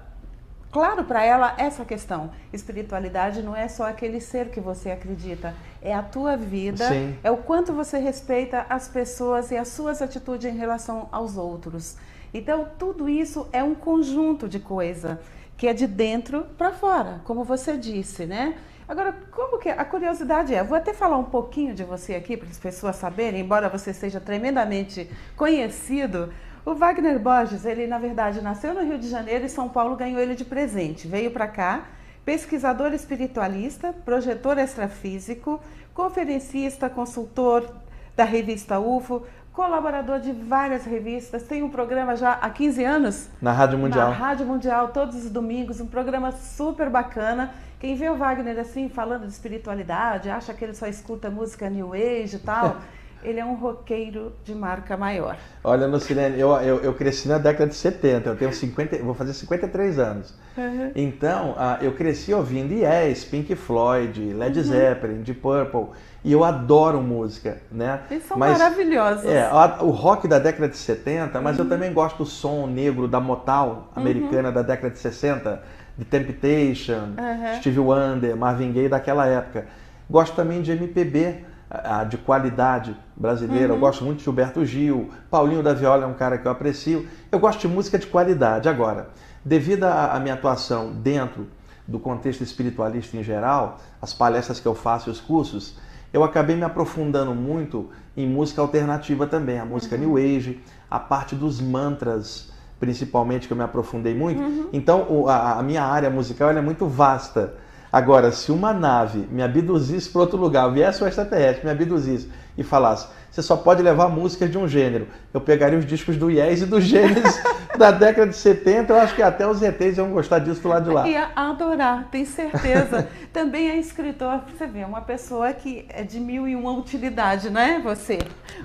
claro 0.73 1.03
para 1.03 1.23
ela 1.23 1.53
essa 1.57 1.85
questão. 1.85 2.31
Espiritualidade 2.51 3.43
não 3.43 3.55
é 3.55 3.67
só 3.67 3.87
aquele 3.87 4.19
ser 4.19 4.49
que 4.49 4.59
você 4.59 4.89
acredita, 4.89 5.53
é 5.81 5.93
a 5.93 6.01
tua 6.01 6.35
vida, 6.35 6.89
Sim. 6.89 7.15
é 7.23 7.29
o 7.29 7.37
quanto 7.37 7.71
você 7.71 7.99
respeita 7.99 8.65
as 8.67 8.89
pessoas 8.89 9.51
e 9.51 9.55
as 9.55 9.67
suas 9.67 10.01
atitudes 10.01 10.51
em 10.51 10.57
relação 10.57 11.07
aos 11.11 11.37
outros. 11.37 11.95
Então, 12.33 12.67
tudo 12.79 13.07
isso 13.07 13.47
é 13.53 13.63
um 13.63 13.75
conjunto 13.75 14.49
de 14.49 14.59
coisa 14.59 15.21
que 15.55 15.67
é 15.67 15.73
de 15.73 15.85
dentro 15.85 16.47
para 16.57 16.71
fora, 16.71 17.21
como 17.23 17.43
você 17.43 17.77
disse, 17.77 18.25
né? 18.25 18.57
Agora, 18.87 19.15
como 19.31 19.59
que 19.59 19.69
a 19.69 19.85
curiosidade 19.85 20.53
é? 20.53 20.63
Vou 20.63 20.77
até 20.77 20.93
falar 20.93 21.17
um 21.17 21.23
pouquinho 21.23 21.73
de 21.73 21.83
você 21.83 22.15
aqui 22.15 22.35
para 22.35 22.49
as 22.49 22.57
pessoas 22.57 22.95
saberem, 22.95 23.39
embora 23.39 23.69
você 23.69 23.93
seja 23.93 24.19
tremendamente 24.19 25.09
conhecido. 25.37 26.33
O 26.65 26.73
Wagner 26.75 27.19
Borges, 27.19 27.65
ele 27.65 27.85
na 27.85 27.97
verdade 27.97 28.41
nasceu 28.41 28.73
no 28.73 28.83
Rio 28.83 28.97
de 28.97 29.09
Janeiro 29.09 29.45
e 29.45 29.49
São 29.49 29.67
Paulo 29.67 29.97
ganhou 29.97 30.21
ele 30.21 30.33
de 30.33 30.45
presente. 30.45 31.09
Veio 31.09 31.29
para 31.29 31.45
cá, 31.45 31.83
pesquisador 32.23 32.93
espiritualista, 32.93 33.93
projetor 34.05 34.57
extrafísico, 34.57 35.59
conferencista, 35.93 36.89
consultor 36.89 37.69
da 38.15 38.23
revista 38.23 38.79
UFO, 38.79 39.27
colaborador 39.51 40.21
de 40.21 40.31
várias 40.31 40.85
revistas, 40.85 41.43
tem 41.43 41.61
um 41.61 41.69
programa 41.69 42.15
já 42.15 42.31
há 42.31 42.49
15 42.49 42.83
anos. 42.83 43.29
Na 43.41 43.51
Rádio 43.51 43.77
Mundial. 43.77 44.09
Na 44.09 44.15
Rádio 44.15 44.45
Mundial, 44.45 44.87
todos 44.87 45.17
os 45.17 45.29
domingos, 45.29 45.81
um 45.81 45.85
programa 45.85 46.31
super 46.31 46.89
bacana. 46.89 47.53
Quem 47.77 47.95
vê 47.95 48.09
o 48.09 48.15
Wagner 48.15 48.57
assim, 48.57 48.87
falando 48.87 49.27
de 49.27 49.33
espiritualidade, 49.33 50.29
acha 50.29 50.53
que 50.53 50.63
ele 50.63 50.73
só 50.73 50.87
escuta 50.87 51.29
música 51.29 51.69
New 51.69 51.93
Age 51.93 52.37
e 52.37 52.39
tal. 52.39 52.77
ele 53.23 53.39
é 53.39 53.45
um 53.45 53.55
roqueiro 53.55 54.33
de 54.43 54.53
marca 54.53 54.95
maior. 54.97 55.37
Olha, 55.63 55.87
Lucilene, 55.87 56.39
eu, 56.39 56.51
eu, 56.57 56.79
eu, 56.79 56.93
cresci 56.93 57.27
na 57.27 57.37
década 57.37 57.67
de 57.67 57.75
70, 57.75 58.29
eu 58.29 58.35
tenho 58.35 58.53
50, 58.53 58.97
vou 58.97 59.13
fazer 59.13 59.33
53 59.33 59.99
anos. 59.99 60.33
Uhum. 60.57 60.91
Então, 60.95 61.51
uh, 61.51 61.83
eu 61.83 61.93
cresci 61.93 62.33
ouvindo 62.33 62.73
Yes, 62.73 63.23
Pink 63.23 63.55
Floyd, 63.55 64.33
Led 64.33 64.57
uhum. 64.57 64.65
Zeppelin, 64.65 65.21
Deep 65.21 65.39
Purple, 65.39 65.87
e 66.23 66.31
eu 66.31 66.43
adoro 66.43 67.01
música, 67.01 67.57
né? 67.71 68.01
Eles 68.09 68.25
são 68.25 68.37
mas, 68.37 68.57
maravilhosos. 68.57 69.25
É, 69.25 69.49
o 69.81 69.89
rock 69.89 70.27
da 70.27 70.39
década 70.39 70.69
de 70.69 70.77
70, 70.77 71.41
mas 71.41 71.57
uhum. 71.57 71.65
eu 71.65 71.69
também 71.69 71.91
gosto 71.93 72.17
do 72.19 72.25
som 72.25 72.67
negro 72.67 73.07
da 73.07 73.19
Motown 73.19 73.83
americana 73.95 74.51
da 74.51 74.61
década 74.61 74.91
de 74.93 74.99
60, 74.99 75.61
de 75.97 76.05
Temptation, 76.05 77.13
Stevie 77.57 77.79
Wonder, 77.79 78.35
Marvin 78.35 78.71
Gaye 78.71 78.89
daquela 78.89 79.27
época. 79.27 79.67
Gosto 80.09 80.35
também 80.35 80.61
de 80.61 80.71
MPB, 80.71 81.43
a, 81.73 82.03
de 82.03 82.17
qualidade 82.17 82.95
brasileira. 83.15 83.69
Uhum. 83.69 83.75
Eu 83.75 83.79
gosto 83.79 84.05
muito 84.05 84.19
de 84.19 84.23
Gilberto 84.23 84.63
Gil, 84.63 85.09
Paulinho 85.29 85.63
da 85.63 85.73
Viola 85.73 86.03
é 86.03 86.07
um 86.07 86.13
cara 86.13 86.37
que 86.37 86.47
eu 86.47 86.51
aprecio. 86.51 87.07
Eu 87.31 87.39
gosto 87.39 87.61
de 87.61 87.67
música 87.67 87.97
de 87.97 88.05
qualidade. 88.05 88.69
Agora, 88.69 89.09
devido 89.43 89.85
à 89.85 90.19
minha 90.19 90.35
atuação 90.35 90.91
dentro 90.91 91.47
do 91.87 91.99
contexto 91.99 92.41
espiritualista 92.41 93.17
em 93.17 93.23
geral, 93.23 93.79
as 94.01 94.13
palestras 94.13 94.59
que 94.59 94.67
eu 94.67 94.75
faço 94.75 95.09
e 95.09 95.11
os 95.11 95.19
cursos, 95.19 95.75
eu 96.13 96.23
acabei 96.23 96.55
me 96.55 96.63
aprofundando 96.63 97.33
muito 97.33 97.89
em 98.15 98.27
música 98.27 98.61
alternativa 98.61 99.25
também, 99.25 99.59
a 99.59 99.65
música 99.65 99.95
uhum. 99.95 100.15
New 100.15 100.17
Age, 100.17 100.61
a 100.89 100.99
parte 100.99 101.35
dos 101.35 101.59
mantras, 101.59 102.51
principalmente, 102.79 103.47
que 103.47 103.53
eu 103.53 103.57
me 103.57 103.63
aprofundei 103.63 104.13
muito. 104.13 104.39
Uhum. 104.39 104.69
Então, 104.71 105.27
a, 105.27 105.59
a 105.59 105.63
minha 105.63 105.83
área 105.83 106.09
musical 106.09 106.51
é 106.51 106.61
muito 106.61 106.85
vasta. 106.85 107.55
Agora, 107.93 108.31
se 108.31 108.51
uma 108.51 108.73
nave 108.73 109.27
me 109.29 109.43
abduzisse 109.43 110.09
para 110.09 110.21
outro 110.21 110.35
lugar, 110.35 110.67
viesse 110.71 111.03
um 111.03 111.07
extraterrestre, 111.07 111.63
me 111.63 111.71
abduzisse 111.71 112.27
e 112.57 112.63
falasse, 112.63 113.07
você 113.29 113.39
só 113.43 113.55
pode 113.55 113.83
levar 113.83 114.09
músicas 114.09 114.49
de 114.49 114.57
um 114.57 114.67
gênero, 114.67 115.07
eu 115.31 115.39
pegaria 115.39 115.77
os 115.77 115.85
discos 115.85 116.17
do 116.17 116.27
Yes 116.31 116.63
e 116.63 116.65
do 116.65 116.81
Gênesis 116.81 117.39
da 117.77 117.91
década 117.91 118.31
de 118.31 118.35
70, 118.35 118.91
eu 118.91 118.99
acho 118.99 119.13
que 119.13 119.21
até 119.21 119.47
os 119.47 119.61
ETs 119.61 119.99
iam 119.99 120.09
gostar 120.09 120.39
disso 120.39 120.59
do 120.61 120.69
lado 120.69 120.85
de 120.85 120.89
lá. 120.89 121.07
Ia 121.07 121.29
adorar, 121.35 122.07
tenho 122.09 122.25
certeza. 122.25 123.07
Também 123.31 123.69
é 123.69 123.77
escritor, 123.77 124.41
você 124.51 124.65
vê, 124.65 124.83
uma 124.83 125.01
pessoa 125.01 125.53
que 125.53 125.85
é 125.87 126.01
de 126.01 126.19
mil 126.19 126.47
e 126.47 126.55
uma 126.55 126.71
utilidade, 126.71 127.51
né? 127.51 127.79
Você, 127.83 128.17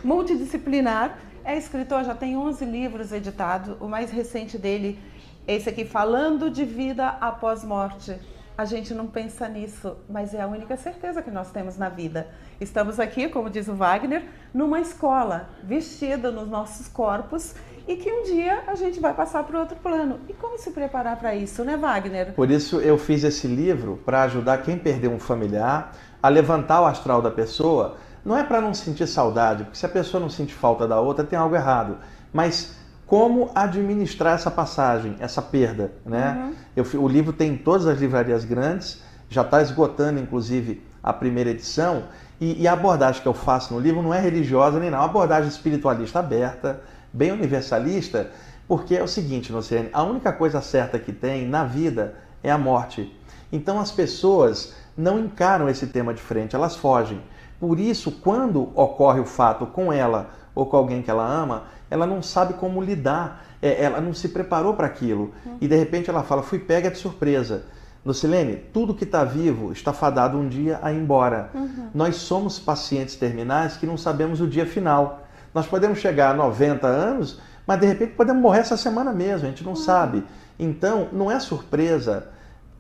multidisciplinar, 0.03 1.19
é 1.45 1.55
escritor, 1.59 2.03
já 2.03 2.15
tem 2.15 2.35
11 2.35 2.65
livros 2.65 3.13
editados, 3.13 3.77
o 3.79 3.87
mais 3.87 4.11
recente 4.11 4.57
dele, 4.57 4.99
esse 5.47 5.69
aqui, 5.69 5.85
Falando 5.85 6.51
de 6.51 6.65
Vida 6.65 7.09
Após 7.21 7.63
Morte 7.63 8.17
a 8.59 8.65
gente 8.65 8.93
não 8.93 9.07
pensa 9.07 9.49
nisso, 9.49 9.97
mas 10.11 10.35
é 10.35 10.41
a 10.41 10.47
única 10.49 10.77
certeza 10.77 11.23
que 11.23 11.31
nós 11.31 11.53
temos 11.53 11.79
na 11.79 11.89
vida. 11.89 12.27
Estamos 12.61 12.99
aqui, 12.99 13.29
como 13.29 13.49
diz 13.49 13.69
o 13.69 13.75
Wagner, 13.75 14.25
numa 14.53 14.81
escola, 14.81 15.49
vestida 15.63 16.33
nos 16.33 16.49
nossos 16.49 16.89
corpos 16.89 17.55
e 17.87 17.95
que 17.95 18.11
um 18.11 18.25
dia 18.25 18.65
a 18.67 18.75
gente 18.75 18.99
vai 18.99 19.15
passar 19.15 19.45
para 19.45 19.61
outro 19.61 19.77
plano. 19.77 20.19
E 20.29 20.33
como 20.33 20.59
se 20.59 20.73
preparar 20.73 21.17
para 21.21 21.37
isso, 21.37 21.63
né, 21.63 21.77
Wagner? 21.77 22.33
Por 22.33 22.51
isso 22.51 22.81
eu 22.81 22.99
fiz 22.99 23.23
esse 23.23 23.47
livro 23.47 24.03
para 24.05 24.25
ajudar 24.25 24.59
quem 24.59 24.77
perdeu 24.77 25.13
um 25.13 25.21
familiar 25.21 25.95
a 26.21 26.29
levantar 26.29 26.81
o 26.81 26.87
astral 26.87 27.23
da 27.23 27.31
pessoa. 27.31 27.97
Não 28.25 28.37
é 28.37 28.43
para 28.43 28.61
não 28.61 28.75
sentir 28.75 29.07
saudade, 29.07 29.63
porque 29.63 29.79
se 29.79 29.87
a 29.87 29.89
pessoa 29.89 30.21
não 30.21 30.29
sente 30.29 30.53
falta 30.53 30.85
da 30.85 30.99
outra, 30.99 31.25
tem 31.25 31.39
algo 31.39 31.55
errado. 31.55 31.99
Mas 32.33 32.77
como 33.09 33.51
administrar 33.55 34.35
essa 34.35 34.51
passagem, 34.51 35.17
essa 35.19 35.41
perda. 35.41 35.91
Né? 36.05 36.53
Uhum. 36.77 36.85
Eu, 36.85 37.03
o 37.03 37.09
livro 37.09 37.33
tem 37.33 37.55
em 37.55 37.57
todas 37.57 37.87
as 37.87 37.99
livrarias 37.99 38.45
grandes, 38.45 39.03
já 39.31 39.41
está 39.41 39.63
esgotando, 39.63 40.21
inclusive, 40.21 40.83
a 41.03 41.11
primeira 41.11 41.49
edição. 41.49 42.05
E, 42.39 42.63
e, 42.63 42.69
a 42.69 42.75
abordagem 42.75 43.23
que 43.23 43.27
eu 43.27 43.33
faço 43.33 43.73
no 43.73 43.81
livro 43.81 44.03
não 44.03 44.13
é 44.13 44.21
religiosa 44.21 44.79
nem 44.79 44.91
não, 44.91 44.99
é 44.99 45.01
uma 45.01 45.07
abordagem 45.09 45.49
espiritualista 45.49 46.19
aberta, 46.19 46.83
bem 47.11 47.33
universalista, 47.33 48.31
porque 48.69 48.95
é 48.95 49.03
o 49.03 49.09
seguinte, 49.09 49.51
Nociane, 49.51 49.89
a 49.91 50.03
única 50.03 50.31
coisa 50.31 50.61
certa 50.61 50.99
que 50.99 51.11
tem 51.11 51.49
na 51.49 51.65
vida 51.65 52.15
é 52.43 52.51
a 52.51 52.59
morte. 52.59 53.11
Então 53.51 53.81
as 53.81 53.91
pessoas 53.91 54.75
não 54.95 55.19
encaram 55.19 55.67
esse 55.67 55.87
tema 55.87 56.13
de 56.13 56.21
frente, 56.21 56.55
elas 56.55 56.77
fogem. 56.77 57.23
Por 57.59 57.81
isso, 57.81 58.13
quando 58.13 58.71
ocorre 58.79 59.19
o 59.19 59.25
fato 59.25 59.65
com 59.65 59.91
ela 59.91 60.29
ou 60.55 60.67
com 60.67 60.77
alguém 60.77 61.01
que 61.01 61.11
ela 61.11 61.27
ama, 61.27 61.65
ela 61.91 62.07
não 62.07 62.23
sabe 62.23 62.55
como 62.55 62.83
lidar, 62.83 63.45
é, 63.61 63.83
ela 63.83 64.01
não 64.01 64.13
se 64.13 64.29
preparou 64.29 64.75
para 64.75 64.87
aquilo. 64.87 65.33
Uhum. 65.45 65.57
E 65.61 65.69
de 65.69 65.77
repente 65.77 66.11
ela 66.11 66.23
fala: 66.23 66.43
fui 66.43 66.59
pega 66.59 66.91
de 66.91 66.99
surpresa. 66.99 67.65
Lucilene, 68.05 68.57
tudo 68.57 68.95
que 68.95 69.05
está 69.05 69.25
vivo 69.25 69.73
está 69.73 69.93
fadado 69.93 70.39
um 70.39 70.49
dia 70.49 70.79
a 70.83 70.93
ir 70.93 70.97
embora. 70.97 71.51
Uhum. 71.53 71.89
Nós 71.95 72.17
somos 72.17 72.59
pacientes 72.59 73.17
terminais 73.17 73.77
que 73.77 73.87
não 73.87 73.97
sabemos 73.97 74.41
o 74.41 74.47
dia 74.47 74.65
final. 74.65 75.27
Nós 75.53 75.67
podemos 75.67 75.99
chegar 75.99 76.31
a 76.31 76.35
90 76.35 76.87
anos, 76.87 77.41
mas 77.67 77.81
de 77.81 77.87
repente 77.87 78.15
podemos 78.15 78.41
morrer 78.41 78.61
essa 78.61 78.77
semana 78.77 79.13
mesmo, 79.13 79.47
a 79.47 79.51
gente 79.51 79.65
não 79.65 79.73
uhum. 79.73 79.77
sabe. 79.77 80.25
Então, 80.59 81.09
não 81.13 81.31
é 81.31 81.39
surpresa 81.39 82.29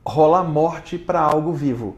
rolar 0.06 0.44
morte 0.44 0.96
para 0.96 1.20
algo 1.20 1.52
vivo. 1.52 1.96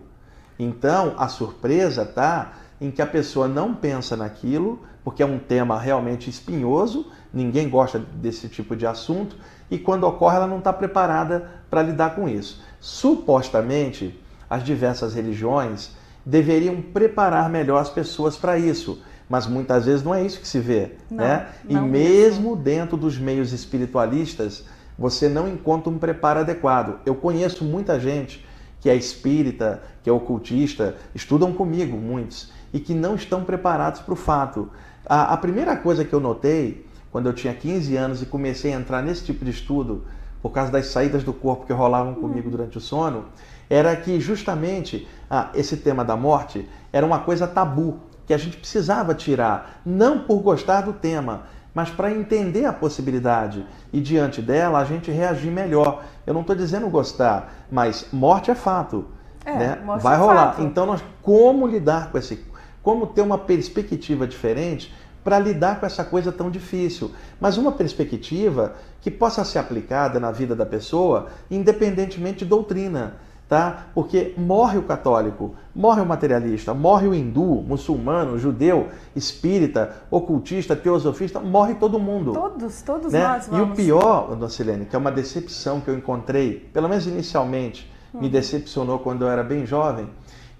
Então, 0.59 1.15
a 1.17 1.29
surpresa 1.29 2.05
tá 2.05 2.53
em 2.81 2.91
que 2.91 3.01
a 3.01 3.07
pessoa 3.07 3.47
não 3.47 3.75
pensa 3.75 4.17
naquilo, 4.17 4.81
porque 5.05 5.23
é 5.23 5.27
um 5.27 5.39
tema 5.39 5.79
realmente 5.79 6.29
espinhoso, 6.29 7.07
ninguém 7.33 7.69
gosta 7.69 7.99
desse 7.99 8.49
tipo 8.49 8.77
de 8.77 8.87
assunto, 8.87 9.37
e 9.71 9.79
quando 9.79 10.05
ocorre 10.05 10.37
ela 10.37 10.47
não 10.47 10.59
está 10.59 10.73
preparada 10.73 11.49
para 11.71 11.83
lidar 11.83 12.15
com 12.15 12.29
isso. 12.29 12.61
Supostamente, 12.81 14.19
as 14.49 14.65
diversas 14.65 15.15
religiões 15.15 15.93
deveriam 16.25 16.81
preparar 16.83 17.49
melhor 17.49 17.79
as 17.79 17.89
pessoas 17.89 18.37
para 18.37 18.59
isso, 18.59 19.03
mas 19.29 19.47
muitas 19.47 19.87
vezes 19.87 20.03
não 20.03 20.15
é 20.15 20.25
isso 20.25 20.41
que 20.41 20.49
se 20.49 20.59
vê. 20.59 20.97
Não, 21.11 21.19
né? 21.19 21.49
E 21.69 21.75
mesmo, 21.75 21.89
mesmo 21.89 22.57
dentro 22.57 22.97
dos 22.97 23.17
meios 23.19 23.53
espiritualistas, 23.53 24.65
você 24.99 25.29
não 25.29 25.49
encontra 25.49 25.91
um 25.91 25.99
preparo 25.99 26.41
adequado. 26.41 27.01
Eu 27.07 27.15
conheço 27.15 27.65
muita 27.65 27.99
gente 27.99 28.45
que 28.81 28.89
é 28.89 28.97
espírita, 28.97 29.83
que 30.03 30.09
é 30.09 30.13
ocultista, 30.13 30.97
estudam 31.15 31.53
comigo, 31.53 31.97
muitos, 31.97 32.51
e 32.73 32.81
que 32.81 32.95
não 32.95 33.15
estão 33.15 33.45
preparados 33.45 34.01
para 34.01 34.15
o 34.15 34.17
fato. 34.17 34.71
A, 35.07 35.35
a 35.35 35.37
primeira 35.37 35.77
coisa 35.77 36.05
que 36.05 36.13
eu 36.13 36.21
notei, 36.21 36.87
quando 37.13 37.27
eu 37.27 37.33
tinha 37.33 37.53
15 37.53 37.97
anos 37.97 38.23
e 38.23 38.27
comecei 38.27 38.73
a 38.73 38.77
entrar 38.77 39.03
nesse 39.03 39.25
tipo 39.25 39.45
de 39.45 39.51
estudo, 39.51 40.05
por 40.43 40.51
causa 40.51 40.73
das 40.73 40.87
saídas 40.87 41.23
do 41.23 41.33
corpo 41.33 41.67
que 41.67 41.73
rolavam 41.73 42.15
comigo 42.15 42.47
uhum. 42.47 42.51
durante 42.51 42.79
o 42.79 42.81
sono, 42.81 43.27
era 43.69 43.95
que 43.95 44.19
justamente 44.19 45.07
ah, 45.31 45.51
esse 45.55 45.77
tema 45.77 46.05
da 46.05 46.17
morte 46.17 46.69
era 46.93 47.05
uma 47.05 47.21
coisa 47.21 47.47
tabu, 47.47 48.01
que 48.27 48.35
a 48.35 48.39
gente 48.39 48.57
precisava 48.57 49.15
tirar, 49.15 49.81
não 49.85 50.21
por 50.21 50.41
gostar 50.41 50.83
do 50.83 50.93
tema, 50.93 51.43
mas 51.75 51.91
para 51.91 52.11
entender 52.11 52.65
a 52.65 52.73
possibilidade 52.73 53.65
e 53.93 54.01
diante 54.01 54.43
dela 54.43 54.79
a 54.79 54.85
gente 54.85 55.11
reagir 55.11 55.51
melhor. 55.51 56.05
Eu 56.27 56.35
não 56.35 56.41
estou 56.41 56.57
dizendo 56.57 56.89
gostar, 56.89 57.53
mas 57.71 58.07
morte 58.13 58.51
é 58.51 58.55
fato. 58.55 59.07
É, 59.45 59.57
né? 59.57 59.79
Vai 60.01 60.15
é 60.15 60.19
rolar. 60.19 60.53
Fato. 60.53 60.63
Então, 60.63 60.87
nós, 60.87 61.03
como 61.23 61.67
lidar 61.67 62.11
com 62.11 62.19
esse. 62.19 62.45
Como 62.83 63.07
ter 63.07 63.21
uma 63.21 63.39
perspectiva 63.39 64.27
diferente 64.27 64.93
para 65.23 65.39
lidar 65.39 65.79
com 65.79 65.87
essa 65.87 66.03
coisa 66.03 66.33
tão 66.33 66.51
difícil, 66.51 67.13
mas 67.39 67.59
uma 67.59 67.73
perspectiva 67.73 68.75
que 69.03 69.11
possa 69.11 69.45
ser 69.45 69.59
aplicada 69.59 70.19
na 70.19 70.31
vida 70.31 70.57
da 70.57 70.65
pessoa, 70.65 71.29
independentemente 71.51 72.39
de 72.39 72.47
doutrina, 72.47 73.17
tá? 73.51 73.87
Porque 73.93 74.33
morre 74.39 74.79
o 74.79 74.83
católico, 74.83 75.57
morre 75.75 76.01
o 76.01 76.07
materialista, 76.07 76.73
morre 76.73 77.09
o 77.09 77.15
hindu, 77.15 77.65
muçulmano, 77.67 78.39
judeu, 78.39 78.87
espírita, 79.15 79.97
ocultista, 80.09 80.77
teosofista, 80.77 81.41
morre 81.41 81.75
todo 81.75 81.99
mundo. 81.99 82.33
Todos, 82.33 82.81
todos 82.81 83.13
né? 83.13 83.27
nós 83.27 83.49
vamos. 83.49 83.69
E 83.69 83.73
o 83.73 83.75
pior, 83.75 84.29
Dona 84.29 84.49
Silene, 84.49 84.87
que 84.87 84.95
é 84.95 84.99
uma 84.99 85.11
decepção 85.11 85.81
que 85.81 85.91
eu 85.91 85.97
encontrei, 85.97 86.71
pelo 86.73 86.89
menos 86.89 87.09
inicialmente, 87.09 87.91
hum. 88.15 88.21
me 88.21 88.29
decepcionou 88.29 89.01
quando 89.01 89.23
eu 89.23 89.29
era 89.29 89.43
bem 89.43 89.67
jovem, 89.67 90.09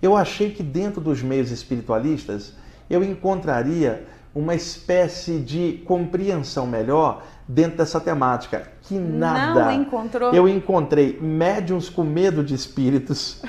eu 0.03 0.17
achei 0.17 0.51
que 0.51 0.65
dentro 0.65 1.01
dos 1.01 1.23
meios 1.23 1.53
espiritualistas 1.53 2.55
eu 2.91 3.05
encontraria 3.05 4.05
uma 4.35 4.57
espécie 4.57 5.39
de 5.39 5.81
compreensão 5.87 6.67
melhor 6.67 7.23
dentro 7.51 7.79
dessa 7.79 8.01
temática. 8.01 8.63
Que 8.83 8.95
nada. 8.95 9.65
Não 9.65 9.73
encontrou. 9.73 10.33
Eu 10.33 10.49
encontrei 10.49 11.19
médiums 11.21 11.89
com 11.89 12.03
medo 12.03 12.43
de 12.45 12.55
espíritos. 12.55 13.43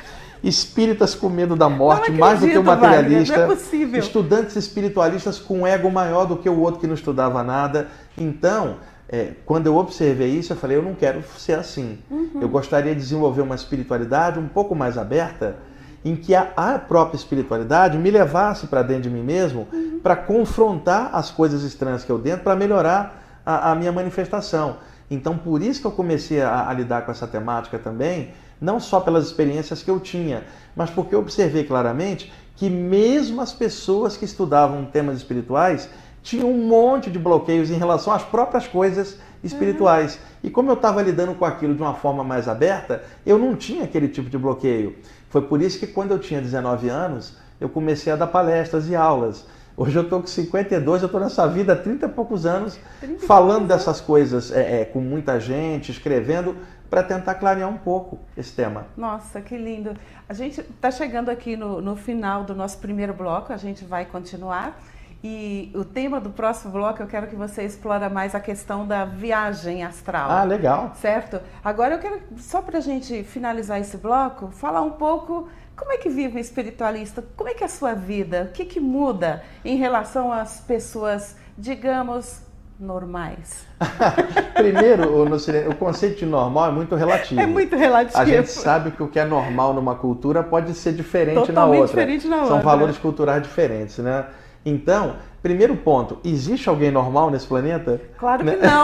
espíritas 0.43 1.13
com 1.13 1.29
medo 1.29 1.55
da 1.55 1.69
morte 1.69 2.01
acredito, 2.01 2.19
mais 2.19 2.39
do 2.39 2.47
que 2.47 2.57
o 2.57 2.63
materialista, 2.63 3.33
Wagner, 3.33 3.47
não 3.47 3.53
é 3.53 3.55
possível. 3.55 3.99
estudantes 3.99 4.55
espiritualistas 4.55 5.37
com 5.37 5.67
ego 5.67 5.91
maior 5.91 6.25
do 6.25 6.35
que 6.35 6.49
o 6.49 6.59
outro 6.59 6.79
que 6.79 6.87
não 6.87 6.95
estudava 6.95 7.43
nada. 7.43 7.89
Então, 8.17 8.77
é, 9.07 9.33
quando 9.45 9.67
eu 9.67 9.77
observei 9.77 10.29
isso, 10.29 10.51
eu 10.51 10.57
falei, 10.57 10.77
eu 10.77 10.81
não 10.81 10.95
quero 10.95 11.23
ser 11.37 11.53
assim. 11.53 11.99
Uhum. 12.09 12.39
Eu 12.41 12.49
gostaria 12.49 12.95
de 12.95 12.99
desenvolver 12.99 13.41
uma 13.41 13.53
espiritualidade 13.53 14.39
um 14.39 14.47
pouco 14.47 14.73
mais 14.73 14.97
aberta, 14.97 15.57
em 16.03 16.15
que 16.15 16.33
a, 16.33 16.51
a 16.57 16.79
própria 16.79 17.17
espiritualidade 17.17 17.99
me 17.99 18.09
levasse 18.09 18.65
para 18.65 18.81
dentro 18.81 19.03
de 19.03 19.09
mim 19.11 19.21
mesmo, 19.21 19.67
uhum. 19.71 19.99
para 20.01 20.15
confrontar 20.15 21.11
as 21.13 21.29
coisas 21.29 21.61
estranhas 21.61 22.03
que 22.03 22.11
eu 22.11 22.17
dentro, 22.17 22.43
para 22.43 22.55
melhorar 22.55 23.20
a, 23.45 23.71
a, 23.71 23.75
minha 23.75 23.91
manifestação. 23.91 24.77
Então, 25.09 25.37
por 25.37 25.61
isso 25.61 25.81
que 25.81 25.87
eu 25.87 25.91
comecei 25.91 26.41
a, 26.41 26.69
a 26.69 26.73
lidar 26.73 27.05
com 27.05 27.11
essa 27.11 27.27
temática 27.27 27.77
também, 27.77 28.31
não 28.59 28.79
só 28.79 28.99
pelas 28.99 29.25
experiências 29.25 29.81
que 29.81 29.89
eu 29.89 29.99
tinha, 29.99 30.43
mas 30.75 30.89
porque 30.89 31.15
eu 31.15 31.19
observei 31.19 31.63
claramente 31.63 32.31
que 32.55 32.69
mesmo 32.69 33.41
as 33.41 33.51
pessoas 33.51 34.15
que 34.15 34.25
estudavam 34.25 34.85
temas 34.85 35.17
espirituais 35.17 35.89
tinha 36.21 36.45
um 36.45 36.67
monte 36.67 37.09
de 37.09 37.17
bloqueios 37.17 37.71
em 37.71 37.77
relação 37.77 38.13
às 38.13 38.23
próprias 38.23 38.67
coisas 38.67 39.17
espirituais. 39.43 40.15
Uhum. 40.15 40.21
E 40.43 40.49
como 40.49 40.69
eu 40.69 40.75
estava 40.75 41.01
lidando 41.01 41.33
com 41.33 41.45
aquilo 41.45 41.73
de 41.73 41.81
uma 41.81 41.95
forma 41.95 42.23
mais 42.23 42.47
aberta, 42.47 43.03
eu 43.25 43.39
não 43.39 43.55
tinha 43.55 43.83
aquele 43.83 44.07
tipo 44.07 44.29
de 44.29 44.37
bloqueio. 44.37 44.95
Foi 45.29 45.41
por 45.41 45.61
isso 45.61 45.79
que 45.79 45.87
quando 45.87 46.11
eu 46.11 46.19
tinha 46.19 46.41
19 46.41 46.89
anos, 46.89 47.33
eu 47.59 47.69
comecei 47.69 48.11
a 48.11 48.15
dar 48.15 48.27
palestras 48.27 48.87
e 48.87 48.95
aulas. 48.95 49.45
Hoje 49.75 49.97
eu 49.97 50.03
estou 50.03 50.19
com 50.19 50.27
52, 50.27 51.01
eu 51.01 51.05
estou 51.05 51.21
nessa 51.21 51.47
vida 51.47 51.73
há 51.73 51.75
30 51.75 52.05
e 52.05 52.09
poucos 52.09 52.45
anos, 52.45 52.79
falando 53.25 53.67
dessas 53.67 54.01
coisas 54.01 54.51
é, 54.51 54.81
é, 54.81 54.85
com 54.85 54.99
muita 54.99 55.39
gente, 55.39 55.91
escrevendo, 55.91 56.55
para 56.89 57.01
tentar 57.01 57.35
clarear 57.35 57.69
um 57.69 57.77
pouco 57.77 58.19
esse 58.35 58.53
tema. 58.53 58.85
Nossa, 58.97 59.39
que 59.39 59.57
lindo. 59.57 59.93
A 60.27 60.33
gente 60.33 60.59
está 60.59 60.91
chegando 60.91 61.29
aqui 61.29 61.55
no, 61.55 61.81
no 61.81 61.95
final 61.95 62.43
do 62.43 62.53
nosso 62.53 62.79
primeiro 62.79 63.13
bloco, 63.13 63.53
a 63.53 63.57
gente 63.57 63.85
vai 63.85 64.05
continuar. 64.05 64.77
E 65.23 65.71
o 65.75 65.85
tema 65.85 66.19
do 66.19 66.31
próximo 66.31 66.71
bloco 66.71 67.01
eu 67.01 67.07
quero 67.07 67.27
que 67.27 67.35
você 67.35 67.63
explore 67.63 68.09
mais 68.09 68.33
a 68.33 68.39
questão 68.39 68.87
da 68.87 69.05
viagem 69.05 69.83
astral. 69.83 70.31
Ah, 70.31 70.43
legal. 70.43 70.93
Certo? 70.95 71.39
Agora 71.63 71.93
eu 71.93 71.99
quero, 71.99 72.19
só 72.37 72.59
para 72.61 72.79
a 72.79 72.81
gente 72.81 73.23
finalizar 73.23 73.79
esse 73.79 73.97
bloco, 73.97 74.47
falar 74.47 74.81
um 74.81 74.91
pouco 74.91 75.47
como 75.81 75.93
é 75.93 75.97
que 75.97 76.09
vive 76.09 76.37
um 76.37 76.39
espiritualista, 76.39 77.23
como 77.35 77.49
é 77.49 77.55
que 77.55 77.63
é 77.63 77.65
a 77.65 77.69
sua 77.69 77.95
vida, 77.95 78.47
o 78.49 78.53
que, 78.53 78.65
que 78.65 78.79
muda 78.79 79.41
em 79.65 79.77
relação 79.77 80.31
às 80.31 80.59
pessoas, 80.61 81.35
digamos, 81.57 82.43
normais? 82.79 83.65
Primeiro, 84.53 85.09
o, 85.11 85.25
o 85.25 85.75
conceito 85.75 86.19
de 86.19 86.25
normal 86.27 86.69
é 86.69 86.71
muito 86.71 86.93
relativo. 86.93 87.41
É 87.41 87.47
muito 87.47 87.75
relativo. 87.75 88.19
A 88.19 88.25
gente 88.25 88.51
sabe 88.51 88.91
que 88.91 89.01
o 89.01 89.07
que 89.07 89.19
é 89.19 89.25
normal 89.25 89.73
numa 89.73 89.95
cultura 89.95 90.43
pode 90.43 90.71
ser 90.75 90.93
diferente 90.93 91.47
Totalmente 91.47 91.55
na 91.55 91.65
outra. 91.65 91.87
diferente 91.87 92.27
na 92.27 92.37
São 92.37 92.57
outra. 92.57 92.61
valores 92.61 92.97
culturais 92.99 93.41
diferentes, 93.41 93.97
né? 93.97 94.27
Então, 94.65 95.15
primeiro 95.41 95.75
ponto, 95.75 96.19
existe 96.23 96.69
alguém 96.69 96.91
normal 96.91 97.31
nesse 97.31 97.47
planeta? 97.47 97.99
Claro 98.17 98.45
que 98.45 98.55
não. 98.55 98.83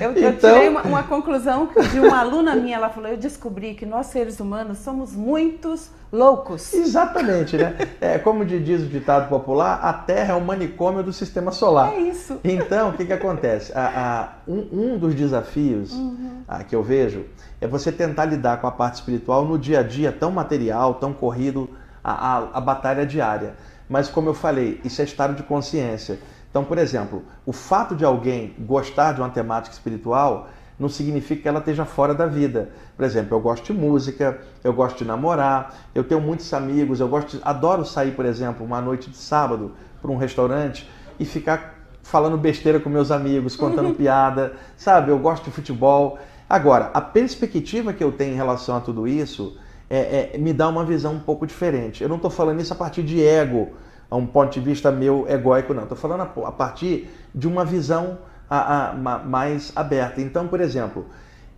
Eu, 0.00 0.10
então... 0.16 0.22
eu 0.22 0.38
tirei 0.38 0.68
uma, 0.68 0.82
uma, 0.82 1.02
conclusão 1.02 1.68
de 1.92 2.00
uma 2.00 2.18
aluna 2.18 2.54
minha, 2.54 2.76
ela 2.76 2.88
falou, 2.88 3.10
eu 3.10 3.18
descobri 3.18 3.74
que 3.74 3.84
nós 3.84 4.06
seres 4.06 4.40
humanos 4.40 4.78
somos 4.78 5.14
muitos 5.14 5.90
loucos. 6.10 6.72
Exatamente, 6.72 7.56
né? 7.56 7.76
É, 8.00 8.18
como 8.18 8.44
diz 8.44 8.82
o 8.82 8.86
ditado 8.86 9.28
popular, 9.28 9.78
a 9.80 9.92
Terra 9.92 10.34
é 10.34 10.36
o 10.36 10.40
manicômio 10.40 11.04
do 11.04 11.12
sistema 11.12 11.52
solar. 11.52 11.92
É 11.92 12.00
isso. 12.00 12.40
Então, 12.42 12.90
o 12.90 12.92
que, 12.94 13.04
que 13.04 13.12
acontece? 13.12 13.72
A, 13.74 13.86
a, 13.86 14.50
um, 14.50 14.66
um, 14.72 14.98
dos 14.98 15.14
desafios 15.14 15.92
uhum. 15.92 16.42
a, 16.48 16.64
que 16.64 16.74
eu 16.74 16.82
vejo 16.82 17.24
é 17.60 17.66
você 17.66 17.92
tentar 17.92 18.24
lidar 18.24 18.60
com 18.60 18.66
a 18.66 18.72
parte 18.72 18.96
espiritual 18.96 19.44
no 19.44 19.56
dia 19.56 19.80
a 19.80 19.82
dia 19.84 20.10
tão 20.10 20.32
material, 20.32 20.94
tão 20.94 21.12
corrido, 21.12 21.70
a 22.02 22.60
batalha 22.60 23.06
diária. 23.06 23.54
Mas, 23.92 24.08
como 24.08 24.30
eu 24.30 24.32
falei, 24.32 24.80
isso 24.82 25.02
é 25.02 25.04
estado 25.04 25.34
de 25.34 25.42
consciência. 25.42 26.18
Então, 26.50 26.64
por 26.64 26.78
exemplo, 26.78 27.22
o 27.44 27.52
fato 27.52 27.94
de 27.94 28.06
alguém 28.06 28.54
gostar 28.58 29.12
de 29.12 29.20
uma 29.20 29.28
temática 29.28 29.74
espiritual 29.74 30.48
não 30.78 30.88
significa 30.88 31.42
que 31.42 31.48
ela 31.48 31.58
esteja 31.58 31.84
fora 31.84 32.14
da 32.14 32.24
vida. 32.24 32.70
Por 32.96 33.04
exemplo, 33.04 33.36
eu 33.36 33.40
gosto 33.42 33.66
de 33.66 33.78
música, 33.78 34.40
eu 34.64 34.72
gosto 34.72 34.96
de 34.96 35.04
namorar, 35.04 35.74
eu 35.94 36.02
tenho 36.02 36.22
muitos 36.22 36.50
amigos, 36.54 37.00
eu 37.00 37.06
gosto 37.06 37.36
de, 37.36 37.42
adoro 37.44 37.84
sair, 37.84 38.12
por 38.12 38.24
exemplo, 38.24 38.64
uma 38.64 38.80
noite 38.80 39.10
de 39.10 39.16
sábado 39.18 39.72
para 40.00 40.10
um 40.10 40.16
restaurante 40.16 40.88
e 41.20 41.26
ficar 41.26 41.74
falando 42.02 42.38
besteira 42.38 42.80
com 42.80 42.88
meus 42.88 43.10
amigos, 43.10 43.56
contando 43.56 43.94
piada, 43.94 44.54
sabe? 44.74 45.10
Eu 45.10 45.18
gosto 45.18 45.44
de 45.44 45.50
futebol. 45.50 46.18
Agora, 46.48 46.90
a 46.94 47.00
perspectiva 47.02 47.92
que 47.92 48.02
eu 48.02 48.10
tenho 48.10 48.32
em 48.32 48.36
relação 48.36 48.74
a 48.74 48.80
tudo 48.80 49.06
isso 49.06 49.54
é, 49.90 50.30
é, 50.32 50.38
me 50.38 50.54
dá 50.54 50.70
uma 50.70 50.86
visão 50.86 51.12
um 51.12 51.20
pouco 51.20 51.46
diferente. 51.46 52.02
Eu 52.02 52.08
não 52.08 52.16
estou 52.16 52.30
falando 52.30 52.58
isso 52.58 52.72
a 52.72 52.76
partir 52.76 53.02
de 53.02 53.22
ego, 53.22 53.72
a 54.12 54.16
um 54.16 54.26
ponto 54.26 54.52
de 54.52 54.60
vista 54.60 54.92
meu 54.92 55.26
egóico, 55.26 55.72
não. 55.72 55.84
Estou 55.84 55.96
falando 55.96 56.20
a, 56.20 56.48
a, 56.48 56.52
partir 56.52 57.08
de 57.34 57.48
uma 57.48 57.64
visão 57.64 58.18
a, 58.48 58.90
a, 58.90 58.92
mais 58.92 59.72
aberta. 59.74 60.20
Então, 60.20 60.46
por 60.48 60.60
exemplo, 60.60 61.06